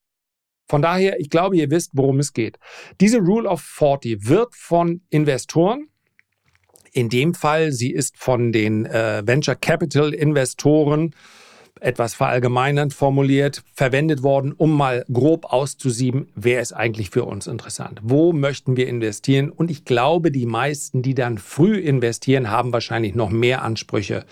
Von 0.71 0.83
daher, 0.83 1.17
ich 1.19 1.31
glaube, 1.31 1.57
ihr 1.57 1.71
wisst, 1.71 1.91
worum 1.95 2.19
es 2.19 2.33
geht. 2.33 2.59
Diese 3.01 3.21
Rule 3.21 3.49
of 3.49 3.63
40 3.63 4.29
wird 4.29 4.55
von 4.55 5.01
Investoren, 5.11 5.89
in 6.93 7.09
dem 7.09 7.35
Fall, 7.35 7.73
sie 7.73 7.93
ist 7.93 8.17
von 8.17 8.53
den 8.53 8.87
äh, 8.87 9.23
Venture 9.27 9.57
Capital 9.57 10.15
Investoren 10.15 11.15
etwas 11.81 12.15
verallgemeinernd 12.15 12.95
formuliert, 12.95 13.63
verwendet 13.75 14.23
worden, 14.23 14.53
um 14.53 14.77
mal 14.77 15.05
grob 15.13 15.47
auszusieben, 15.47 16.29
wer 16.35 16.61
ist 16.61 16.73
eigentlich 16.73 17.11
für 17.11 17.25
uns 17.25 17.47
interessant? 17.47 18.01
Wo 18.03 18.33
möchten 18.33 18.77
wir 18.77 18.89
investieren? 18.89 19.51
Und 19.51 19.71
ich 19.71 19.85
glaube, 19.85 20.31
die 20.31 20.47
meisten, 20.47 21.03
die 21.03 21.15
dann 21.15 21.39
früh 21.39 21.77
investieren, 21.77 22.51
haben 22.51 22.73
wahrscheinlich 22.73 23.15
noch 23.15 23.31
mehr 23.31 23.63
Ansprüche. 23.63 24.25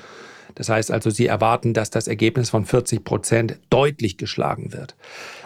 Das 0.55 0.69
heißt 0.69 0.91
also, 0.91 1.11
sie 1.11 1.27
erwarten, 1.27 1.75
dass 1.75 1.91
das 1.91 2.09
Ergebnis 2.09 2.51
von 2.51 2.65
40 2.65 3.05
Prozent 3.05 3.59
deutlich 3.71 4.17
geschlagen 4.17 4.73
wird. 4.73 4.97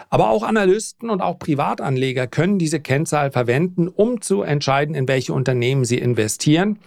Aber 0.09 0.29
auch 0.29 0.43
Analysten 0.43 1.09
und 1.09 1.21
auch 1.21 1.39
Privatanleger 1.39 2.27
können 2.27 2.59
diese 2.59 2.79
Kennzahl 2.79 3.31
verwenden, 3.31 3.87
um 3.87 4.21
zu 4.21 4.41
entscheiden, 4.41 4.95
in 4.95 5.07
welche 5.07 5.33
Unternehmen 5.33 5.85
sie 5.85 5.99
investieren. 5.99 6.79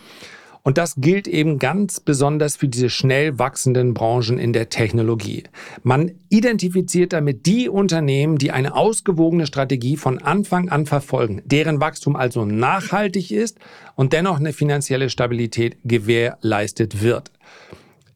Und 0.67 0.79
das 0.79 0.95
gilt 0.97 1.29
eben 1.29 1.59
ganz 1.59 2.01
besonders 2.01 2.57
für 2.57 2.69
diese 2.69 2.89
schnell 2.89 3.39
wachsenden 3.39 3.93
Branchen 3.93 4.39
in 4.39 4.55
der 4.55 4.71
Technologie. 4.71 5.45
Man 5.83 6.13
identifiziert 6.31 7.13
damit 7.13 7.45
die 7.45 7.69
Unternehmen, 7.69 8.39
die 8.39 8.51
eine 8.51 8.75
ausgewogene 8.75 9.47
Strategie 9.47 9.99
von 9.99 10.23
Anfang 10.23 10.71
an 10.71 10.87
verfolgen, 10.87 11.43
deren 11.45 11.81
Wachstum 11.81 12.17
also 12.17 12.47
nachhaltig 12.47 13.31
ist 13.31 13.59
und 13.95 14.15
dennoch 14.15 14.41
eine 14.41 14.55
finanzielle 14.55 15.11
Stabilität 15.11 15.77
gewährleistet 15.85 17.03
wird. 17.03 17.31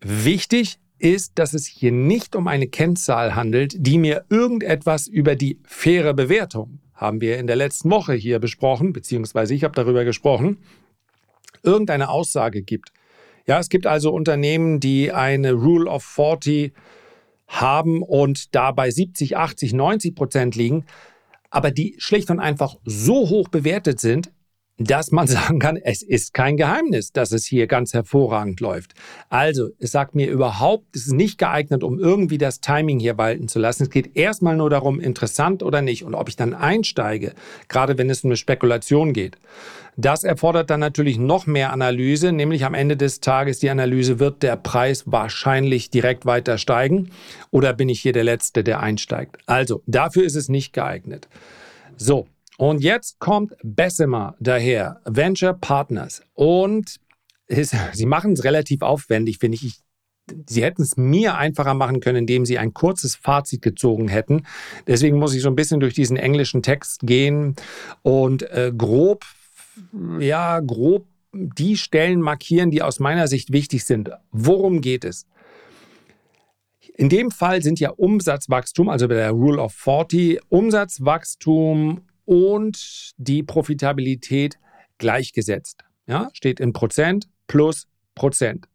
Wichtig 0.00 0.78
ist, 0.98 1.38
dass 1.38 1.52
es 1.52 1.66
hier 1.66 1.92
nicht 1.92 2.34
um 2.34 2.48
eine 2.48 2.66
Kennzahl 2.66 3.34
handelt, 3.34 3.74
die 3.76 3.98
mir 3.98 4.24
irgendetwas 4.30 5.06
über 5.06 5.36
die 5.36 5.58
faire 5.64 6.14
Bewertung, 6.14 6.80
haben 6.94 7.20
wir 7.20 7.38
in 7.38 7.46
der 7.46 7.56
letzten 7.56 7.90
Woche 7.90 8.14
hier 8.14 8.38
besprochen, 8.38 8.94
beziehungsweise 8.94 9.54
ich 9.54 9.64
habe 9.64 9.74
darüber 9.74 10.04
gesprochen, 10.04 10.56
irgendeine 11.68 12.08
Aussage 12.08 12.62
gibt. 12.62 12.92
Ja, 13.46 13.58
es 13.58 13.68
gibt 13.68 13.86
also 13.86 14.12
Unternehmen, 14.12 14.80
die 14.80 15.12
eine 15.12 15.52
Rule 15.52 15.88
of 15.88 16.04
40 16.04 16.72
haben 17.46 18.02
und 18.02 18.54
da 18.54 18.72
bei 18.72 18.90
70, 18.90 19.36
80, 19.36 19.72
90 19.72 20.14
Prozent 20.14 20.54
liegen, 20.54 20.84
aber 21.50 21.70
die 21.70 21.94
schlicht 21.98 22.30
und 22.30 22.40
einfach 22.40 22.76
so 22.84 23.28
hoch 23.30 23.48
bewertet 23.48 24.00
sind, 24.00 24.30
dass 24.78 25.10
man 25.10 25.26
sagen 25.26 25.58
kann, 25.58 25.76
es 25.76 26.02
ist 26.02 26.32
kein 26.32 26.56
Geheimnis, 26.56 27.12
dass 27.12 27.32
es 27.32 27.44
hier 27.44 27.66
ganz 27.66 27.92
hervorragend 27.92 28.60
läuft. 28.60 28.94
Also, 29.28 29.68
es 29.78 29.90
sagt 29.90 30.14
mir 30.14 30.30
überhaupt, 30.30 30.84
es 30.94 31.08
ist 31.08 31.12
nicht 31.12 31.38
geeignet, 31.38 31.82
um 31.82 31.98
irgendwie 31.98 32.38
das 32.38 32.60
Timing 32.60 32.98
hier 32.98 33.18
walten 33.18 33.48
zu 33.48 33.58
lassen. 33.58 33.82
Es 33.82 33.90
geht 33.90 34.16
erstmal 34.16 34.56
nur 34.56 34.70
darum, 34.70 35.00
interessant 35.00 35.62
oder 35.62 35.82
nicht 35.82 36.04
und 36.04 36.14
ob 36.14 36.28
ich 36.28 36.36
dann 36.36 36.54
einsteige, 36.54 37.34
gerade 37.68 37.98
wenn 37.98 38.08
es 38.08 38.24
um 38.24 38.30
eine 38.30 38.36
Spekulation 38.36 39.12
geht. 39.12 39.36
Das 39.96 40.22
erfordert 40.22 40.70
dann 40.70 40.78
natürlich 40.78 41.18
noch 41.18 41.46
mehr 41.46 41.72
Analyse, 41.72 42.30
nämlich 42.30 42.64
am 42.64 42.74
Ende 42.74 42.96
des 42.96 43.18
Tages 43.18 43.58
die 43.58 43.68
Analyse, 43.68 44.20
wird 44.20 44.44
der 44.44 44.54
Preis 44.56 45.02
wahrscheinlich 45.06 45.90
direkt 45.90 46.24
weiter 46.24 46.56
steigen 46.56 47.10
oder 47.50 47.72
bin 47.72 47.88
ich 47.88 48.00
hier 48.00 48.12
der 48.12 48.22
Letzte, 48.22 48.62
der 48.62 48.78
einsteigt? 48.78 49.38
Also, 49.46 49.82
dafür 49.86 50.22
ist 50.22 50.36
es 50.36 50.48
nicht 50.48 50.72
geeignet. 50.72 51.28
So, 51.96 52.28
und 52.58 52.82
jetzt 52.82 53.20
kommt 53.20 53.54
Bessemer 53.62 54.34
daher, 54.40 55.00
Venture 55.04 55.54
Partners. 55.54 56.22
Und 56.34 56.96
ist, 57.46 57.74
sie 57.92 58.04
machen 58.04 58.32
es 58.32 58.42
relativ 58.42 58.82
aufwendig, 58.82 59.38
finde 59.38 59.54
ich. 59.54 59.64
ich 59.64 59.80
Sie 60.46 60.62
hätten 60.62 60.82
es 60.82 60.98
mir 60.98 61.36
einfacher 61.36 61.72
machen 61.72 62.00
können, 62.00 62.18
indem 62.18 62.44
Sie 62.44 62.58
ein 62.58 62.74
kurzes 62.74 63.14
Fazit 63.14 63.62
gezogen 63.62 64.08
hätten. 64.08 64.42
Deswegen 64.86 65.18
muss 65.18 65.34
ich 65.34 65.40
so 65.40 65.48
ein 65.48 65.54
bisschen 65.54 65.80
durch 65.80 65.94
diesen 65.94 66.18
englischen 66.18 66.62
Text 66.62 67.00
gehen 67.04 67.54
und 68.02 68.42
äh, 68.42 68.70
grob, 68.76 69.24
ja, 70.18 70.60
grob 70.60 71.06
die 71.32 71.78
Stellen 71.78 72.20
markieren, 72.20 72.70
die 72.70 72.82
aus 72.82 72.98
meiner 72.98 73.28
Sicht 73.28 73.52
wichtig 73.52 73.84
sind. 73.84 74.10
Worum 74.32 74.82
geht 74.82 75.04
es? 75.04 75.26
In 76.94 77.08
dem 77.08 77.30
Fall 77.30 77.62
sind 77.62 77.78
ja 77.78 77.90
Umsatzwachstum, 77.90 78.88
also 78.88 79.06
bei 79.06 79.14
der 79.14 79.30
Rule 79.30 79.62
of 79.62 79.72
40, 79.72 80.40
Umsatzwachstum 80.48 82.02
und 82.28 83.12
die 83.16 83.42
Profitabilität 83.42 84.58
gleichgesetzt. 84.98 85.82
Ja, 86.06 86.28
steht 86.34 86.60
in 86.60 86.74
Prozent 86.74 87.26
plus 87.46 87.86
Prozent. 88.14 88.68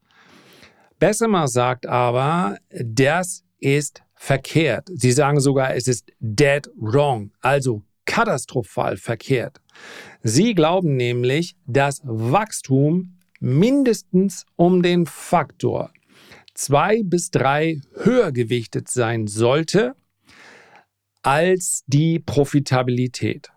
Bessemer 0.98 1.48
sagt 1.48 1.86
aber, 1.86 2.58
das 2.72 3.44
ist 3.60 4.02
verkehrt. 4.16 4.90
Sie 4.92 5.12
sagen 5.12 5.40
sogar, 5.40 5.76
es 5.76 5.88
ist 5.88 6.12
dead 6.20 6.68
wrong, 6.76 7.32
also 7.42 7.84
katastrophal 8.06 8.98
verkehrt. 8.98 9.62
Sie 10.24 10.56
glauben 10.56 10.96
nämlich, 10.96 11.56
dass 11.68 12.02
Wachstum 12.04 13.20
mindestens 13.40 14.46
um 14.56 14.82
den 14.82 15.06
Faktor 15.06 15.92
zwei 16.56 17.04
bis 17.04 17.30
drei 17.30 17.82
höher 18.04 18.32
gewichtet 18.32 18.90
sein 18.90 19.28
sollte 19.28 19.96
als 21.24 21.84
die 21.88 22.20
Profitabilität. 22.20 23.50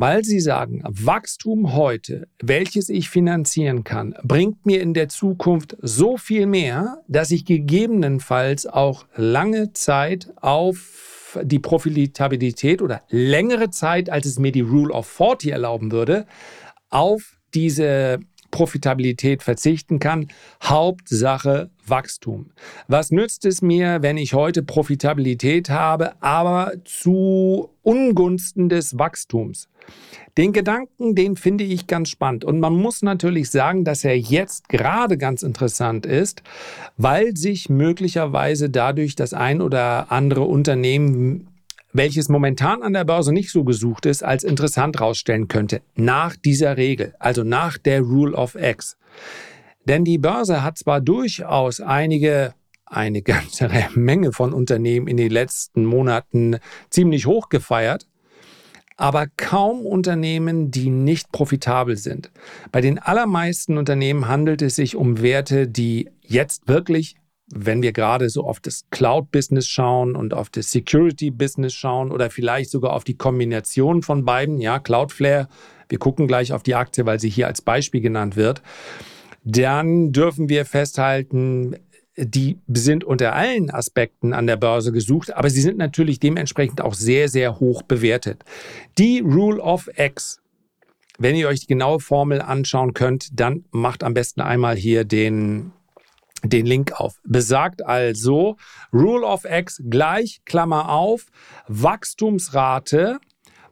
Weil 0.00 0.22
sie 0.22 0.38
sagen, 0.38 0.80
Wachstum 0.84 1.74
heute, 1.74 2.28
welches 2.40 2.88
ich 2.88 3.10
finanzieren 3.10 3.82
kann, 3.82 4.14
bringt 4.22 4.64
mir 4.64 4.80
in 4.80 4.94
der 4.94 5.08
Zukunft 5.08 5.76
so 5.82 6.16
viel 6.16 6.46
mehr, 6.46 7.02
dass 7.08 7.32
ich 7.32 7.44
gegebenenfalls 7.44 8.66
auch 8.66 9.06
lange 9.16 9.72
Zeit 9.72 10.32
auf 10.36 11.36
die 11.42 11.58
Profitabilität 11.58 12.80
oder 12.80 13.02
längere 13.08 13.70
Zeit, 13.70 14.08
als 14.08 14.26
es 14.26 14.38
mir 14.38 14.52
die 14.52 14.60
Rule 14.60 14.94
of 14.94 15.08
40 15.08 15.50
erlauben 15.50 15.90
würde, 15.90 16.26
auf 16.90 17.38
diese 17.54 18.20
Profitabilität 18.50 19.42
verzichten 19.42 19.98
kann. 19.98 20.28
Hauptsache 20.62 21.70
Wachstum. 21.86 22.50
Was 22.86 23.10
nützt 23.10 23.44
es 23.44 23.62
mir, 23.62 24.02
wenn 24.02 24.16
ich 24.16 24.34
heute 24.34 24.62
Profitabilität 24.62 25.70
habe, 25.70 26.20
aber 26.22 26.72
zu 26.84 27.70
Ungunsten 27.82 28.68
des 28.68 28.98
Wachstums? 28.98 29.68
Den 30.36 30.52
Gedanken, 30.52 31.14
den 31.14 31.36
finde 31.36 31.64
ich 31.64 31.86
ganz 31.86 32.10
spannend. 32.10 32.44
Und 32.44 32.60
man 32.60 32.74
muss 32.74 33.02
natürlich 33.02 33.50
sagen, 33.50 33.84
dass 33.84 34.04
er 34.04 34.18
jetzt 34.18 34.68
gerade 34.68 35.18
ganz 35.18 35.42
interessant 35.42 36.06
ist, 36.06 36.42
weil 36.96 37.36
sich 37.36 37.68
möglicherweise 37.68 38.70
dadurch 38.70 39.16
das 39.16 39.34
ein 39.34 39.60
oder 39.60 40.12
andere 40.12 40.42
Unternehmen 40.42 41.48
welches 41.92 42.28
momentan 42.28 42.82
an 42.82 42.92
der 42.92 43.04
Börse 43.04 43.32
nicht 43.32 43.50
so 43.50 43.64
gesucht 43.64 44.06
ist, 44.06 44.22
als 44.22 44.44
interessant 44.44 45.00
rausstellen 45.00 45.48
könnte, 45.48 45.82
nach 45.94 46.36
dieser 46.36 46.76
Regel, 46.76 47.14
also 47.18 47.44
nach 47.44 47.78
der 47.78 48.00
Rule 48.00 48.36
of 48.36 48.54
X. 48.54 48.96
Denn 49.84 50.04
die 50.04 50.18
Börse 50.18 50.62
hat 50.62 50.78
zwar 50.78 51.00
durchaus 51.00 51.80
einige, 51.80 52.54
eine 52.84 53.22
ganze 53.22 53.70
Menge 53.94 54.32
von 54.32 54.52
Unternehmen 54.52 55.08
in 55.08 55.16
den 55.16 55.30
letzten 55.30 55.84
Monaten 55.84 56.58
ziemlich 56.90 57.26
hoch 57.26 57.48
gefeiert, 57.48 58.06
aber 58.96 59.26
kaum 59.36 59.86
Unternehmen, 59.86 60.70
die 60.70 60.90
nicht 60.90 61.30
profitabel 61.30 61.96
sind. 61.96 62.30
Bei 62.72 62.80
den 62.80 62.98
allermeisten 62.98 63.78
Unternehmen 63.78 64.26
handelt 64.26 64.60
es 64.60 64.74
sich 64.74 64.96
um 64.96 65.22
Werte, 65.22 65.68
die 65.68 66.10
jetzt 66.20 66.66
wirklich 66.66 67.16
wenn 67.50 67.82
wir 67.82 67.92
gerade 67.92 68.28
so 68.28 68.44
auf 68.44 68.60
das 68.60 68.84
Cloud-Business 68.90 69.66
schauen 69.66 70.16
und 70.16 70.34
auf 70.34 70.50
das 70.50 70.70
Security-Business 70.70 71.72
schauen 71.72 72.10
oder 72.10 72.30
vielleicht 72.30 72.70
sogar 72.70 72.92
auf 72.92 73.04
die 73.04 73.16
Kombination 73.16 74.02
von 74.02 74.24
beiden, 74.24 74.60
ja, 74.60 74.78
Cloudflare, 74.78 75.48
wir 75.88 75.98
gucken 75.98 76.26
gleich 76.26 76.52
auf 76.52 76.62
die 76.62 76.74
Aktie, 76.74 77.06
weil 77.06 77.18
sie 77.18 77.30
hier 77.30 77.46
als 77.46 77.62
Beispiel 77.62 78.00
genannt 78.00 78.36
wird, 78.36 78.62
dann 79.44 80.12
dürfen 80.12 80.48
wir 80.48 80.66
festhalten, 80.66 81.76
die 82.16 82.58
sind 82.66 83.04
unter 83.04 83.34
allen 83.34 83.70
Aspekten 83.70 84.32
an 84.32 84.46
der 84.46 84.56
Börse 84.56 84.92
gesucht, 84.92 85.34
aber 85.34 85.48
sie 85.50 85.60
sind 85.60 85.78
natürlich 85.78 86.20
dementsprechend 86.20 86.80
auch 86.80 86.94
sehr, 86.94 87.28
sehr 87.28 87.60
hoch 87.60 87.82
bewertet. 87.82 88.44
Die 88.98 89.20
Rule 89.20 89.62
of 89.62 89.88
X, 89.96 90.40
wenn 91.18 91.36
ihr 91.36 91.48
euch 91.48 91.60
die 91.60 91.66
genaue 91.66 92.00
Formel 92.00 92.42
anschauen 92.42 92.92
könnt, 92.92 93.40
dann 93.40 93.64
macht 93.70 94.02
am 94.02 94.14
besten 94.14 94.40
einmal 94.40 94.76
hier 94.76 95.04
den 95.04 95.72
den 96.44 96.66
Link 96.66 96.92
auf. 96.92 97.20
Besagt 97.24 97.84
also 97.84 98.56
Rule 98.92 99.26
of 99.26 99.44
X 99.44 99.82
gleich, 99.88 100.40
Klammer 100.44 100.88
auf, 100.88 101.26
Wachstumsrate 101.66 103.18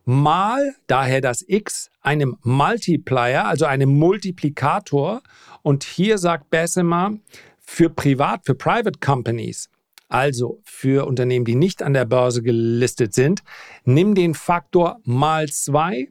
mal, 0.06 0.75
daher 0.87 1.20
das 1.20 1.44
X, 1.46 1.90
einem 2.00 2.37
Multiplier, 2.42 3.46
also 3.46 3.66
einem 3.66 3.90
Multiplikator. 3.99 5.23
Und 5.62 5.85
hier 5.85 6.18
sagt 6.18 6.49
Bessemer, 6.49 7.18
für 7.58 7.90
Privat, 7.90 8.46
für 8.46 8.54
Private 8.54 9.00
Companies, 9.00 9.68
also 10.08 10.61
für 10.64 11.06
Unternehmen, 11.06 11.44
die 11.44 11.56
nicht 11.56 11.82
an 11.82 11.92
der 11.92 12.04
Börse 12.04 12.42
gelistet 12.42 13.12
sind, 13.12 13.42
nimm 13.85 14.14
den 14.14 14.35
Faktor 14.35 15.00
mal 15.04 15.49
zwei 15.49 16.08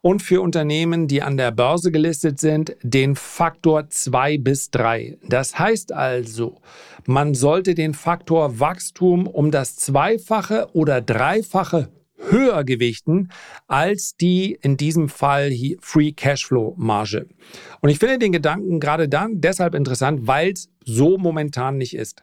und 0.00 0.22
für 0.22 0.40
Unternehmen, 0.40 1.08
die 1.08 1.22
an 1.22 1.36
der 1.36 1.50
Börse 1.50 1.90
gelistet 1.90 2.40
sind, 2.40 2.76
den 2.82 3.16
Faktor 3.16 3.88
2 3.88 4.38
bis 4.38 4.70
3. 4.70 5.18
Das 5.28 5.58
heißt 5.58 5.92
also, 5.92 6.60
man 7.06 7.34
sollte 7.34 7.74
den 7.74 7.94
Faktor 7.94 8.60
Wachstum 8.60 9.26
um 9.26 9.50
das 9.50 9.76
Zweifache 9.76 10.68
oder 10.72 11.00
Dreifache 11.00 11.88
höher 12.28 12.64
gewichten 12.64 13.30
als 13.66 14.16
die 14.16 14.58
in 14.60 14.76
diesem 14.76 15.08
Fall 15.08 15.52
Free 15.80 16.12
Cashflow 16.12 16.74
Marge. 16.76 17.26
Und 17.80 17.90
ich 17.90 17.98
finde 17.98 18.18
den 18.18 18.32
Gedanken 18.32 18.80
gerade 18.80 19.08
dann 19.08 19.40
deshalb 19.40 19.74
interessant, 19.74 20.26
weil 20.26 20.52
es 20.52 20.68
so 20.84 21.18
momentan 21.18 21.78
nicht 21.78 21.94
ist. 21.94 22.22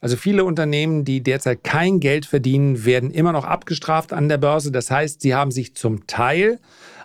Also 0.00 0.16
viele 0.16 0.44
Unternehmen, 0.44 1.04
die 1.04 1.22
derzeit 1.22 1.62
kein 1.62 2.00
Geld 2.00 2.26
verdienen, 2.26 2.84
werden 2.84 3.12
immer 3.12 3.32
noch 3.32 3.44
abgestraft 3.44 4.12
an 4.12 4.28
der 4.28 4.38
Börse. 4.38 4.72
Das 4.72 4.90
heißt, 4.90 5.20
sie 5.20 5.34
haben 5.34 5.52
sich 5.52 5.76
zum 5.76 6.08
Teil 6.08 6.58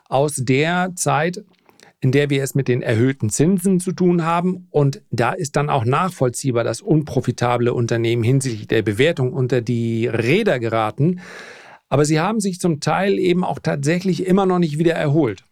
aus 0.10 0.36
der 0.38 0.94
Zeit, 0.96 1.44
in 2.00 2.12
der 2.12 2.32
wir 2.32 2.42
es 2.42 2.56
mit 2.56 2.68
den 2.68 2.82
erhöhten 2.82 3.30
Zinsen 3.30 3.80
zu 3.80 3.92
tun 3.92 4.24
haben. 4.24 4.68
Und 4.72 5.02
da 5.12 5.32
ist 5.32 5.56
dann 5.56 5.70
auch 5.70 5.86
nachvollziehbar, 5.86 6.64
dass 6.64 6.82
unprofitable 6.82 7.72
Unternehmen 7.72 8.24
hinsichtlich 8.24 8.68
der 8.68 8.82
Bewertung 8.82 9.32
unter 9.32 9.62
die 9.62 10.08
Räder 10.08 10.60
geraten. 10.60 11.20
Aber 11.90 12.06
sie 12.06 12.20
haben 12.20 12.40
sich 12.40 12.60
zum 12.60 12.80
Teil 12.80 13.18
eben 13.18 13.44
auch 13.44 13.60
tatsächlich 13.60 14.26
immer 14.26 14.46
noch 14.46 14.60
nicht 14.60 14.78
wieder 14.78 14.94
erholt. 14.94 15.44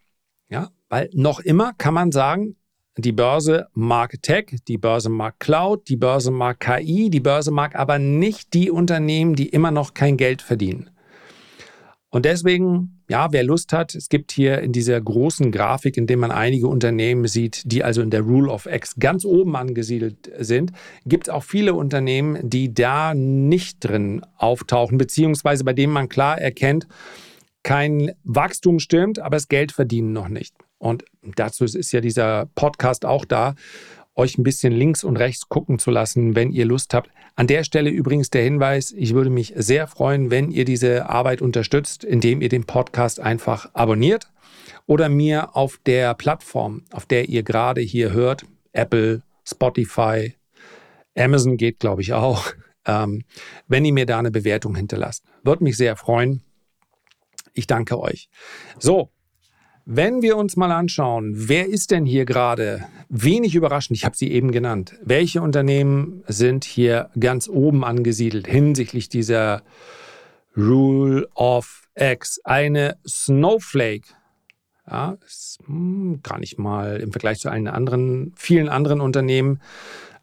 Ja, 0.48 0.70
weil 0.88 1.10
noch 1.12 1.40
immer 1.40 1.72
kann 1.74 1.94
man 1.94 2.12
sagen, 2.12 2.56
die 2.98 3.12
Börse 3.12 3.68
mag 3.74 4.22
Tech, 4.22 4.56
die 4.68 4.78
Börse 4.78 5.10
mag 5.10 5.38
Cloud, 5.38 5.88
die 5.88 5.96
Börse 5.96 6.30
mag 6.30 6.60
KI, 6.60 7.10
die 7.10 7.20
Börse 7.20 7.50
mag 7.50 7.74
aber 7.74 7.98
nicht 7.98 8.54
die 8.54 8.70
Unternehmen, 8.70 9.34
die 9.34 9.48
immer 9.48 9.70
noch 9.70 9.92
kein 9.92 10.16
Geld 10.16 10.40
verdienen. 10.40 10.90
Und 12.10 12.24
deswegen, 12.24 13.02
ja, 13.08 13.32
wer 13.32 13.42
Lust 13.42 13.72
hat, 13.72 13.94
es 13.94 14.08
gibt 14.08 14.32
hier 14.32 14.60
in 14.60 14.72
dieser 14.72 15.00
großen 15.00 15.50
Grafik, 15.50 15.96
in 15.96 16.06
dem 16.06 16.20
man 16.20 16.30
einige 16.30 16.68
Unternehmen 16.68 17.26
sieht, 17.26 17.62
die 17.70 17.82
also 17.82 18.00
in 18.00 18.10
der 18.10 18.22
Rule 18.22 18.50
of 18.50 18.66
X 18.66 18.94
ganz 18.98 19.24
oben 19.24 19.56
angesiedelt 19.56 20.30
sind, 20.38 20.72
gibt 21.04 21.28
es 21.28 21.34
auch 21.34 21.42
viele 21.42 21.74
Unternehmen, 21.74 22.38
die 22.48 22.72
da 22.72 23.12
nicht 23.12 23.78
drin 23.80 24.22
auftauchen, 24.36 24.98
beziehungsweise 24.98 25.64
bei 25.64 25.72
denen 25.72 25.92
man 25.92 26.08
klar 26.08 26.40
erkennt, 26.40 26.86
kein 27.64 28.12
Wachstum 28.22 28.78
stimmt, 28.78 29.18
aber 29.18 29.36
das 29.36 29.48
Geld 29.48 29.72
verdienen 29.72 30.12
noch 30.12 30.28
nicht. 30.28 30.54
Und 30.78 31.04
dazu 31.34 31.64
ist 31.64 31.92
ja 31.92 32.00
dieser 32.00 32.46
Podcast 32.54 33.04
auch 33.04 33.24
da, 33.24 33.54
euch 34.16 34.38
ein 34.38 34.42
bisschen 34.42 34.72
links 34.72 35.04
und 35.04 35.16
rechts 35.16 35.48
gucken 35.48 35.78
zu 35.78 35.90
lassen, 35.90 36.34
wenn 36.34 36.50
ihr 36.50 36.64
Lust 36.64 36.94
habt. 36.94 37.10
An 37.34 37.46
der 37.46 37.64
Stelle 37.64 37.90
übrigens 37.90 38.30
der 38.30 38.42
Hinweis, 38.42 38.92
ich 38.92 39.14
würde 39.14 39.30
mich 39.30 39.52
sehr 39.56 39.86
freuen, 39.86 40.30
wenn 40.30 40.50
ihr 40.50 40.64
diese 40.64 41.08
Arbeit 41.08 41.42
unterstützt, 41.42 42.02
indem 42.02 42.40
ihr 42.40 42.48
den 42.48 42.64
Podcast 42.64 43.20
einfach 43.20 43.68
abonniert 43.74 44.30
oder 44.86 45.08
mir 45.08 45.54
auf 45.54 45.78
der 45.84 46.14
Plattform, 46.14 46.84
auf 46.92 47.04
der 47.06 47.28
ihr 47.28 47.42
gerade 47.42 47.82
hier 47.82 48.12
hört, 48.12 48.46
Apple, 48.72 49.22
Spotify, 49.44 50.34
Amazon 51.16 51.56
geht, 51.56 51.78
glaube 51.78 52.02
ich, 52.02 52.12
auch, 52.12 52.52
ähm, 52.86 53.24
wenn 53.68 53.84
ihr 53.84 53.92
mir 53.92 54.06
da 54.06 54.18
eine 54.18 54.30
Bewertung 54.30 54.74
hinterlasst. 54.74 55.24
Würde 55.42 55.62
mich 55.62 55.76
sehr 55.76 55.96
freuen. 55.96 56.42
Ich 57.52 57.66
danke 57.66 57.98
euch. 57.98 58.28
So, 58.78 59.10
wenn 59.88 60.20
wir 60.20 60.36
uns 60.36 60.56
mal 60.56 60.72
anschauen, 60.72 61.32
wer 61.36 61.68
ist 61.68 61.92
denn 61.92 62.04
hier 62.04 62.24
gerade 62.24 62.86
wenig 63.08 63.54
überraschend, 63.54 63.96
ich 63.96 64.04
habe 64.04 64.16
sie 64.16 64.32
eben 64.32 64.50
genannt, 64.50 64.96
welche 65.02 65.40
Unternehmen 65.40 66.24
sind 66.26 66.64
hier 66.64 67.08
ganz 67.18 67.48
oben 67.48 67.84
angesiedelt 67.84 68.48
hinsichtlich 68.48 69.08
dieser 69.08 69.62
Rule 70.56 71.28
of 71.36 71.84
X? 71.94 72.40
Eine 72.42 72.98
Snowflake, 73.06 74.08
ja, 74.90 75.18
ist 75.24 75.60
hm, 75.66 76.18
gar 76.20 76.40
nicht 76.40 76.58
mal 76.58 76.96
im 76.96 77.12
Vergleich 77.12 77.38
zu 77.38 77.48
allen 77.48 77.68
anderen, 77.68 78.32
vielen 78.34 78.68
anderen 78.68 79.00
Unternehmen 79.00 79.60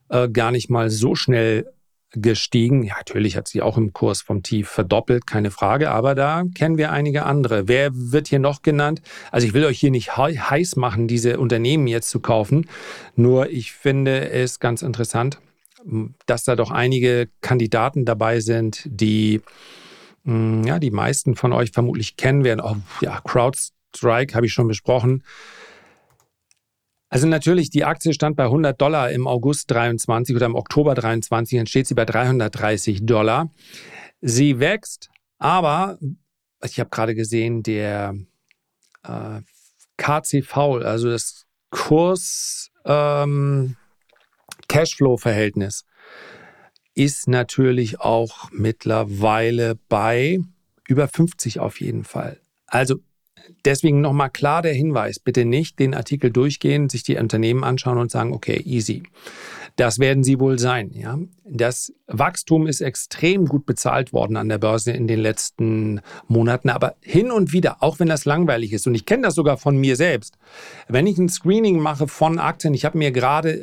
äh, 0.10 0.28
gar 0.28 0.52
nicht 0.52 0.70
mal 0.70 0.90
so 0.90 1.16
schnell 1.16 1.72
gestiegen. 2.14 2.84
Ja, 2.84 2.96
natürlich 2.98 3.36
hat 3.36 3.48
sie 3.48 3.62
auch 3.62 3.78
im 3.78 3.94
Kurs 3.94 4.22
vom 4.22 4.44
Tief 4.44 4.70
verdoppelt, 4.70 5.28
keine 5.28 5.52
Frage, 5.52 5.92
aber 5.92 6.16
da 6.16 6.44
kennen 6.56 6.78
wir 6.78 6.92
einige 6.92 7.26
andere. 7.26 7.68
Wer 7.68 7.92
wird 7.94 8.28
hier 8.28 8.40
noch 8.40 8.62
genannt? 8.62 9.02
Also 9.32 9.48
ich 9.48 9.54
will 9.54 9.66
euch 9.66 9.80
hier 9.80 9.92
nicht 9.92 10.16
heiß 10.18 10.76
machen, 10.76 11.08
diese 11.08 11.40
Unternehmen 11.40 11.88
jetzt 11.88 12.10
zu 12.10 12.20
kaufen, 12.20 12.68
nur 13.16 13.50
ich 13.50 13.72
finde 13.72 14.30
es 14.30 14.60
ganz 14.60 14.82
interessant, 14.82 15.40
dass 16.26 16.44
da 16.44 16.56
doch 16.56 16.72
einige 16.72 17.30
Kandidaten 17.42 18.06
dabei 18.06 18.40
sind, 18.40 18.84
die 18.86 19.42
ja, 20.26 20.80
die 20.80 20.92
meisten 20.92 21.36
von 21.36 21.52
euch 21.52 21.72
vermutlich 21.72 22.16
kennen 22.16 22.46
werden. 22.46 22.62
Oh, 22.64 22.78
ja, 23.02 23.20
CrowdStrike 23.26 24.36
habe 24.36 24.46
ich 24.46 24.54
schon 24.54 24.70
besprochen. 24.70 25.24
Also 27.14 27.28
natürlich, 27.28 27.70
die 27.70 27.84
Aktie 27.84 28.12
stand 28.12 28.36
bei 28.36 28.46
100 28.46 28.82
Dollar 28.82 29.12
im 29.12 29.28
August 29.28 29.70
23 29.70 30.36
oder 30.36 30.48
im 30.48 30.56
Oktober 30.56 30.96
23, 30.96 31.60
dann 31.60 31.68
steht 31.68 31.86
sie 31.86 31.94
bei 31.94 32.06
330 32.06 33.06
Dollar. 33.06 33.52
Sie 34.22 34.60
wächst, 34.60 35.12
aber 35.38 36.00
ich 36.64 36.80
habe 36.80 36.90
gerade 36.90 37.14
gesehen, 37.14 37.62
der 37.62 38.16
äh, 39.04 39.42
KCV, 39.98 40.58
also 40.82 41.12
das 41.12 41.46
Kurs 41.70 42.72
ähm, 42.84 43.76
Cashflow-Verhältnis, 44.68 45.86
ist 46.96 47.28
natürlich 47.28 48.00
auch 48.00 48.50
mittlerweile 48.52 49.76
bei 49.88 50.40
über 50.88 51.08
50 51.08 51.60
auf 51.60 51.80
jeden 51.80 52.06
Fall. 52.06 52.40
Also 52.66 52.96
Deswegen 53.66 54.02
nochmal 54.02 54.30
klar 54.30 54.62
der 54.62 54.74
Hinweis, 54.74 55.20
bitte 55.20 55.46
nicht 55.46 55.80
den 55.80 55.94
Artikel 55.94 56.32
durchgehen, 56.32 56.90
sich 56.90 57.04
die 57.04 57.18
Unternehmen 57.18 57.64
anschauen 57.64 57.98
und 57.98 58.12
sagen, 58.12 58.34
okay, 58.34 58.62
easy. 58.66 59.04
Das 59.76 60.00
werden 60.00 60.24
sie 60.24 60.40
wohl 60.40 60.60
sein. 60.60 60.92
Ja? 60.94 61.18
Das 61.46 61.94
Wachstum 62.08 62.68
ist 62.68 62.82
extrem 62.82 63.46
gut 63.46 63.66
bezahlt 63.66 64.12
worden 64.12 64.36
an 64.36 64.50
der 64.50 64.58
Börse 64.58 64.92
in 64.92 65.08
den 65.08 65.20
letzten 65.20 66.02
Monaten, 66.28 66.70
aber 66.70 66.96
hin 67.02 67.32
und 67.32 67.54
wieder, 67.54 67.78
auch 67.82 68.00
wenn 68.00 68.10
das 68.10 68.26
langweilig 68.26 68.74
ist, 68.74 68.86
und 68.88 68.96
ich 68.96 69.06
kenne 69.06 69.24
das 69.24 69.36
sogar 69.36 69.58
von 69.58 69.78
mir 69.78 69.96
selbst, 69.96 70.38
wenn 70.90 71.08
ich 71.08 71.18
ein 71.18 71.30
Screening 71.30 71.80
mache 71.80 72.08
von 72.10 72.40
Aktien, 72.40 72.74
ich 72.74 72.84
habe 72.84 72.98
mir 72.98 73.12
gerade 73.12 73.54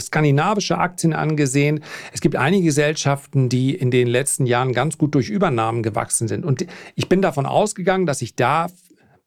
skandinavische 0.00 0.76
Aktien 0.76 1.14
angesehen, 1.14 1.82
es 2.12 2.20
gibt 2.20 2.36
einige 2.36 2.64
Gesellschaften, 2.64 3.48
die 3.48 3.74
in 3.74 3.90
den 3.90 4.06
letzten 4.06 4.44
Jahren 4.44 4.72
ganz 4.72 4.98
gut 4.98 5.14
durch 5.14 5.30
Übernahmen 5.30 5.82
gewachsen 5.82 6.28
sind. 6.28 6.44
Und 6.44 6.66
ich 6.94 7.08
bin 7.08 7.22
davon 7.22 7.46
ausgegangen, 7.46 8.06
dass 8.06 8.20
ich 8.20 8.34
da 8.34 8.66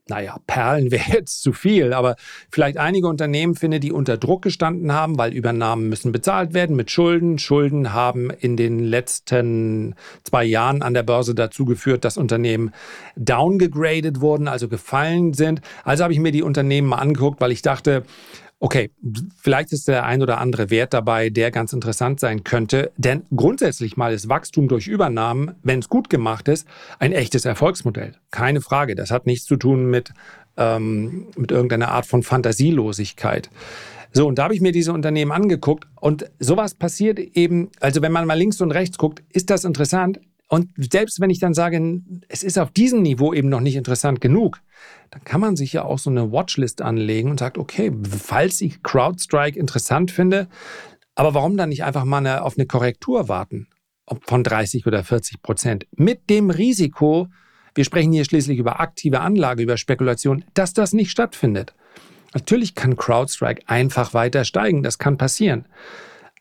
naja, 0.09 0.37
Perlen 0.47 0.91
wäre 0.91 1.11
jetzt 1.13 1.41
zu 1.41 1.53
viel, 1.53 1.93
aber 1.93 2.15
vielleicht 2.51 2.77
einige 2.77 3.07
Unternehmen 3.07 3.55
finde, 3.55 3.79
die 3.79 3.91
unter 3.91 4.17
Druck 4.17 4.41
gestanden 4.41 4.91
haben, 4.91 5.17
weil 5.17 5.33
Übernahmen 5.33 5.89
müssen 5.89 6.11
bezahlt 6.11 6.53
werden 6.53 6.75
mit 6.75 6.91
Schulden. 6.91 7.39
Schulden 7.39 7.93
haben 7.93 8.29
in 8.29 8.57
den 8.57 8.79
letzten 8.79 9.95
zwei 10.23 10.43
Jahren 10.43 10.81
an 10.81 10.93
der 10.93 11.03
Börse 11.03 11.35
dazu 11.35 11.65
geführt, 11.65 12.05
dass 12.05 12.17
Unternehmen 12.17 12.71
downgegradet 13.15 14.21
wurden, 14.21 14.47
also 14.47 14.67
gefallen 14.67 15.33
sind. 15.33 15.61
Also 15.83 16.03
habe 16.03 16.13
ich 16.13 16.19
mir 16.19 16.31
die 16.31 16.43
Unternehmen 16.43 16.87
mal 16.87 16.97
angeguckt, 16.97 17.41
weil 17.41 17.51
ich 17.51 17.61
dachte, 17.61 18.03
Okay, 18.61 18.91
vielleicht 19.37 19.71
ist 19.71 19.87
der 19.87 20.05
ein 20.05 20.21
oder 20.21 20.37
andere 20.39 20.69
Wert 20.69 20.93
dabei, 20.93 21.29
der 21.29 21.49
ganz 21.49 21.71
interessant 21.71 22.19
sein 22.19 22.43
könnte. 22.43 22.91
Denn 22.97 23.23
grundsätzlich 23.33 23.95
mal 23.95 24.13
ist 24.13 24.27
Wachstum 24.27 24.67
durch 24.67 24.87
Übernahmen, 24.87 25.55
wenn 25.63 25.79
es 25.79 25.87
gut 25.87 26.09
gemacht 26.09 26.49
ist, 26.49 26.67
ein 26.99 27.13
echtes 27.13 27.45
Erfolgsmodell. 27.45 28.15
Keine 28.31 28.59
Frage. 28.59 28.95
Das 28.95 29.11
hat 29.11 29.25
nichts 29.25 29.45
zu 29.45 29.55
tun 29.55 29.89
mit, 29.89 30.11
ähm, 30.57 31.27
mit 31.37 31.51
irgendeiner 31.51 31.89
Art 31.89 32.05
von 32.05 32.21
Fantasielosigkeit. 32.21 33.49
So, 34.11 34.27
und 34.27 34.39
da 34.39 34.43
habe 34.43 34.55
ich 34.55 34.61
mir 34.61 34.71
diese 34.73 34.91
Unternehmen 34.91 35.31
angeguckt 35.31 35.87
und 35.95 36.29
sowas 36.39 36.73
passiert 36.73 37.19
eben, 37.19 37.69
also 37.79 38.01
wenn 38.01 38.11
man 38.11 38.25
mal 38.25 38.37
links 38.37 38.59
und 38.59 38.71
rechts 38.71 38.97
guckt, 38.97 39.23
ist 39.29 39.51
das 39.51 39.63
interessant, 39.63 40.19
und 40.49 40.71
selbst 40.77 41.21
wenn 41.21 41.29
ich 41.29 41.39
dann 41.39 41.53
sage, 41.53 42.01
es 42.27 42.41
ist 42.43 42.57
auf 42.57 42.71
diesem 42.71 43.03
Niveau 43.03 43.33
eben 43.33 43.49
noch 43.49 43.59
nicht 43.59 43.75
interessant 43.75 44.19
genug, 44.19 44.59
dann 45.11 45.23
kann 45.23 45.39
man 45.39 45.55
sich 45.55 45.73
ja 45.73 45.83
auch 45.83 45.99
so 45.99 46.09
eine 46.09 46.31
Watchlist 46.31 46.81
anlegen 46.81 47.29
und 47.29 47.39
sagt, 47.39 47.59
okay, 47.59 47.91
falls 48.19 48.59
ich 48.61 48.81
CrowdStrike 48.81 49.57
interessant 49.59 50.09
finde, 50.09 50.47
aber 51.13 51.35
warum 51.35 51.55
dann 51.55 51.69
nicht 51.69 51.83
einfach 51.83 52.03
mal 52.03 52.17
eine, 52.17 52.43
auf 52.43 52.57
eine 52.57 52.65
Korrektur 52.65 53.29
warten 53.29 53.67
von 54.25 54.43
30 54.43 54.87
oder 54.87 55.03
40 55.03 55.43
Prozent? 55.43 55.85
Mit 55.95 56.31
dem 56.31 56.49
Risiko, 56.49 57.27
wir 57.75 57.85
sprechen 57.85 58.11
hier 58.11 58.25
schließlich 58.25 58.57
über 58.57 58.79
aktive 58.79 59.19
Anlage, 59.19 59.61
über 59.61 59.77
Spekulation, 59.77 60.43
dass 60.55 60.73
das 60.73 60.93
nicht 60.93 61.11
stattfindet. 61.11 61.75
Natürlich 62.33 62.73
kann 62.73 62.95
CrowdStrike 62.97 63.63
einfach 63.67 64.15
weiter 64.15 64.45
steigen, 64.45 64.81
das 64.81 64.97
kann 64.97 65.17
passieren. 65.17 65.65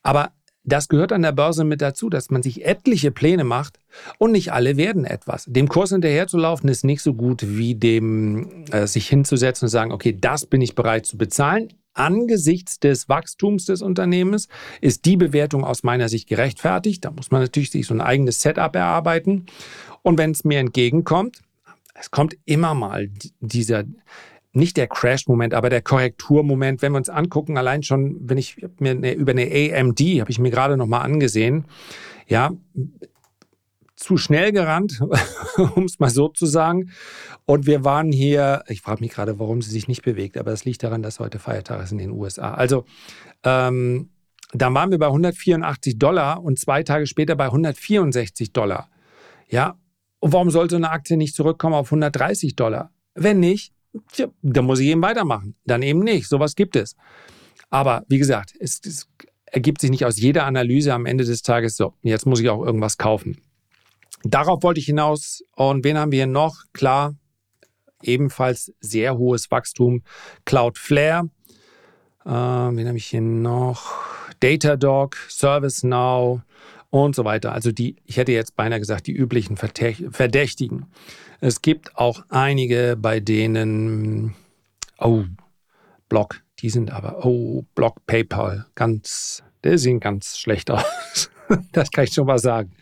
Aber 0.02 0.32
das 0.68 0.88
gehört 0.88 1.12
an 1.12 1.22
der 1.22 1.32
Börse 1.32 1.64
mit 1.64 1.80
dazu, 1.82 2.08
dass 2.08 2.30
man 2.30 2.42
sich 2.42 2.64
etliche 2.64 3.10
Pläne 3.10 3.44
macht 3.44 3.80
und 4.18 4.32
nicht 4.32 4.52
alle 4.52 4.76
werden 4.76 5.04
etwas. 5.04 5.44
Dem 5.48 5.68
Kurs 5.68 5.90
hinterherzulaufen 5.90 6.68
ist 6.68 6.84
nicht 6.84 7.02
so 7.02 7.14
gut 7.14 7.44
wie 7.46 7.74
dem 7.74 8.64
äh, 8.70 8.86
sich 8.86 9.08
hinzusetzen 9.08 9.66
und 9.66 9.70
sagen, 9.70 9.92
okay, 9.92 10.16
das 10.18 10.46
bin 10.46 10.60
ich 10.60 10.74
bereit 10.74 11.06
zu 11.06 11.18
bezahlen. 11.18 11.72
Angesichts 11.94 12.78
des 12.78 13.08
Wachstums 13.08 13.64
des 13.64 13.82
Unternehmens 13.82 14.48
ist 14.80 15.04
die 15.04 15.16
Bewertung 15.16 15.64
aus 15.64 15.82
meiner 15.82 16.08
Sicht 16.08 16.28
gerechtfertigt. 16.28 17.04
Da 17.04 17.10
muss 17.10 17.30
man 17.30 17.40
natürlich 17.40 17.70
sich 17.70 17.86
so 17.86 17.94
ein 17.94 18.00
eigenes 18.00 18.40
Setup 18.40 18.74
erarbeiten. 18.76 19.46
Und 20.02 20.16
wenn 20.16 20.30
es 20.30 20.44
mir 20.44 20.60
entgegenkommt, 20.60 21.40
es 21.94 22.10
kommt 22.10 22.36
immer 22.44 22.74
mal 22.74 23.10
dieser, 23.40 23.82
nicht 24.58 24.76
der 24.76 24.86
Crash-Moment, 24.86 25.54
aber 25.54 25.70
der 25.70 25.82
Korrekturmoment, 25.82 26.82
wenn 26.82 26.92
wir 26.92 26.98
uns 26.98 27.08
angucken, 27.08 27.56
allein 27.56 27.82
schon, 27.82 28.16
wenn 28.20 28.38
ich 28.38 28.56
mir 28.78 28.90
eine, 28.90 29.12
über 29.14 29.32
eine 29.32 29.44
AMD, 29.44 30.00
habe 30.20 30.30
ich 30.30 30.38
mir 30.38 30.50
gerade 30.50 30.76
noch 30.76 30.86
mal 30.86 31.00
angesehen, 31.00 31.64
ja, 32.26 32.50
zu 33.96 34.16
schnell 34.16 34.52
gerannt, 34.52 35.00
um 35.74 35.84
es 35.84 35.98
mal 35.98 36.10
so 36.10 36.28
zu 36.28 36.46
sagen. 36.46 36.90
Und 37.46 37.66
wir 37.66 37.84
waren 37.84 38.12
hier, 38.12 38.62
ich 38.68 38.82
frage 38.82 39.00
mich 39.00 39.12
gerade, 39.12 39.38
warum 39.38 39.62
sie 39.62 39.70
sich 39.70 39.88
nicht 39.88 40.02
bewegt, 40.02 40.36
aber 40.36 40.50
das 40.50 40.64
liegt 40.64 40.82
daran, 40.82 41.02
dass 41.02 41.18
heute 41.18 41.38
Feiertag 41.38 41.82
ist 41.82 41.92
in 41.92 41.98
den 41.98 42.10
USA. 42.10 42.54
Also, 42.54 42.84
ähm, 43.42 44.10
da 44.52 44.72
waren 44.72 44.90
wir 44.90 44.98
bei 44.98 45.06
184 45.06 45.98
Dollar 45.98 46.42
und 46.42 46.58
zwei 46.58 46.82
Tage 46.82 47.06
später 47.06 47.36
bei 47.36 47.46
164 47.46 48.52
Dollar. 48.52 48.88
Ja, 49.48 49.78
und 50.20 50.32
warum 50.32 50.50
sollte 50.50 50.76
eine 50.76 50.90
Aktie 50.90 51.16
nicht 51.16 51.34
zurückkommen 51.34 51.74
auf 51.74 51.88
130 51.88 52.56
Dollar? 52.56 52.90
Wenn 53.14 53.40
nicht, 53.40 53.72
tja, 54.12 54.28
dann 54.42 54.64
muss 54.64 54.80
ich 54.80 54.88
eben 54.88 55.02
weitermachen. 55.02 55.54
Dann 55.64 55.82
eben 55.82 56.00
nicht. 56.00 56.28
Sowas 56.28 56.54
gibt 56.54 56.76
es. 56.76 56.96
Aber 57.70 58.04
wie 58.08 58.18
gesagt, 58.18 58.54
es, 58.58 58.80
es 58.84 59.08
ergibt 59.46 59.80
sich 59.80 59.90
nicht 59.90 60.04
aus 60.04 60.18
jeder 60.18 60.46
Analyse 60.46 60.92
am 60.92 61.06
Ende 61.06 61.24
des 61.24 61.42
Tages 61.42 61.76
so, 61.76 61.94
jetzt 62.02 62.26
muss 62.26 62.40
ich 62.40 62.48
auch 62.48 62.64
irgendwas 62.64 62.98
kaufen. 62.98 63.40
Darauf 64.24 64.62
wollte 64.62 64.80
ich 64.80 64.86
hinaus. 64.86 65.44
Und 65.54 65.84
wen 65.84 65.96
haben 65.96 66.12
wir 66.12 66.26
noch? 66.26 66.56
Klar, 66.72 67.14
ebenfalls 68.02 68.72
sehr 68.80 69.16
hohes 69.16 69.50
Wachstum. 69.50 70.02
Cloudflare. 70.44 71.30
Äh, 72.24 72.30
wen 72.30 72.88
habe 72.88 72.98
ich 72.98 73.06
hier 73.06 73.20
noch? 73.20 73.92
Datadog, 74.40 75.16
ServiceNow 75.28 76.40
und 76.90 77.14
so 77.14 77.24
weiter. 77.24 77.52
Also 77.52 77.72
die, 77.72 77.96
ich 78.04 78.16
hätte 78.16 78.32
jetzt 78.32 78.56
beinahe 78.56 78.78
gesagt, 78.78 79.06
die 79.06 79.12
üblichen 79.12 79.56
Verdächtigen. 79.56 80.86
Es 81.40 81.62
gibt 81.62 81.96
auch 81.96 82.24
einige, 82.30 82.96
bei 82.98 83.20
denen, 83.20 84.34
oh, 84.98 85.24
Block, 86.08 86.42
die 86.58 86.70
sind 86.70 86.90
aber, 86.90 87.24
oh, 87.24 87.64
Block 87.74 88.04
PayPal, 88.06 88.66
ganz, 88.74 89.44
der 89.62 89.78
sieht 89.78 90.00
ganz 90.00 90.38
schlecht 90.38 90.70
aus. 90.70 91.30
das 91.72 91.90
kann 91.90 92.04
ich 92.04 92.12
schon 92.12 92.26
mal 92.26 92.38
sagen. 92.38 92.72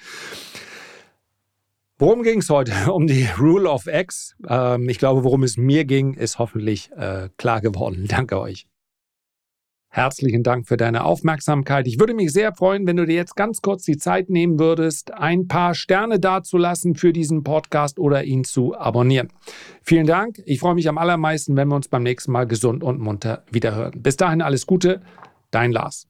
Worum 1.99 2.23
ging 2.23 2.41
es 2.41 2.51
heute? 2.51 2.73
Um 2.93 3.07
die 3.07 3.29
Rule 3.39 3.71
of 3.71 3.87
X. 3.87 4.37
Ähm, 4.49 4.89
ich 4.89 4.99
glaube, 4.99 5.25
worum 5.25 5.43
es 5.43 5.57
mir 5.57 5.85
ging, 5.85 6.15
ist 6.15 6.39
hoffentlich 6.39 6.91
äh, 6.93 7.29
klar 7.37 7.61
geworden. 7.61 8.07
Danke 8.09 8.39
euch. 8.39 8.67
Herzlichen 9.97 10.43
Dank 10.43 10.69
für 10.69 10.77
deine 10.77 11.05
Aufmerksamkeit. 11.05 11.87
Ich 11.87 11.99
würde 11.99 12.13
mich 12.13 12.31
sehr 12.31 12.53
freuen, 12.55 12.87
wenn 12.87 12.99
du 12.99 13.07
dir 13.07 13.15
jetzt 13.15 13.35
ganz 13.35 13.63
kurz 13.63 13.83
die 13.85 13.97
Zeit 13.97 14.29
nehmen 14.29 14.59
würdest, 14.59 15.15
ein 15.15 15.49
paar 15.49 15.75
Sterne 15.75 16.21
dazulassen 16.21 16.97
für 16.97 17.15
diesen 17.15 17.45
Podcast 17.45 17.99
oder 17.99 18.23
ihn 18.23 18.45
zu 18.45 18.77
abonnieren. 18.77 19.33
Vielen 19.81 20.07
Dank. 20.07 20.43
Ich 20.45 20.61
freue 20.61 20.75
mich 20.75 20.91
am 20.91 20.99
allermeisten, 20.99 21.57
wenn 21.57 21.69
wir 21.69 21.77
uns 21.77 21.89
beim 21.89 22.03
nächsten 22.03 22.31
Mal 22.31 22.47
gesund 22.47 22.85
und 22.85 23.01
munter 23.01 23.45
wiederhören. 23.51 24.03
Bis 24.03 24.19
dahin 24.19 24.43
alles 24.43 24.67
Gute. 24.67 25.01
Dein 25.51 25.73
Lars. 25.73 26.07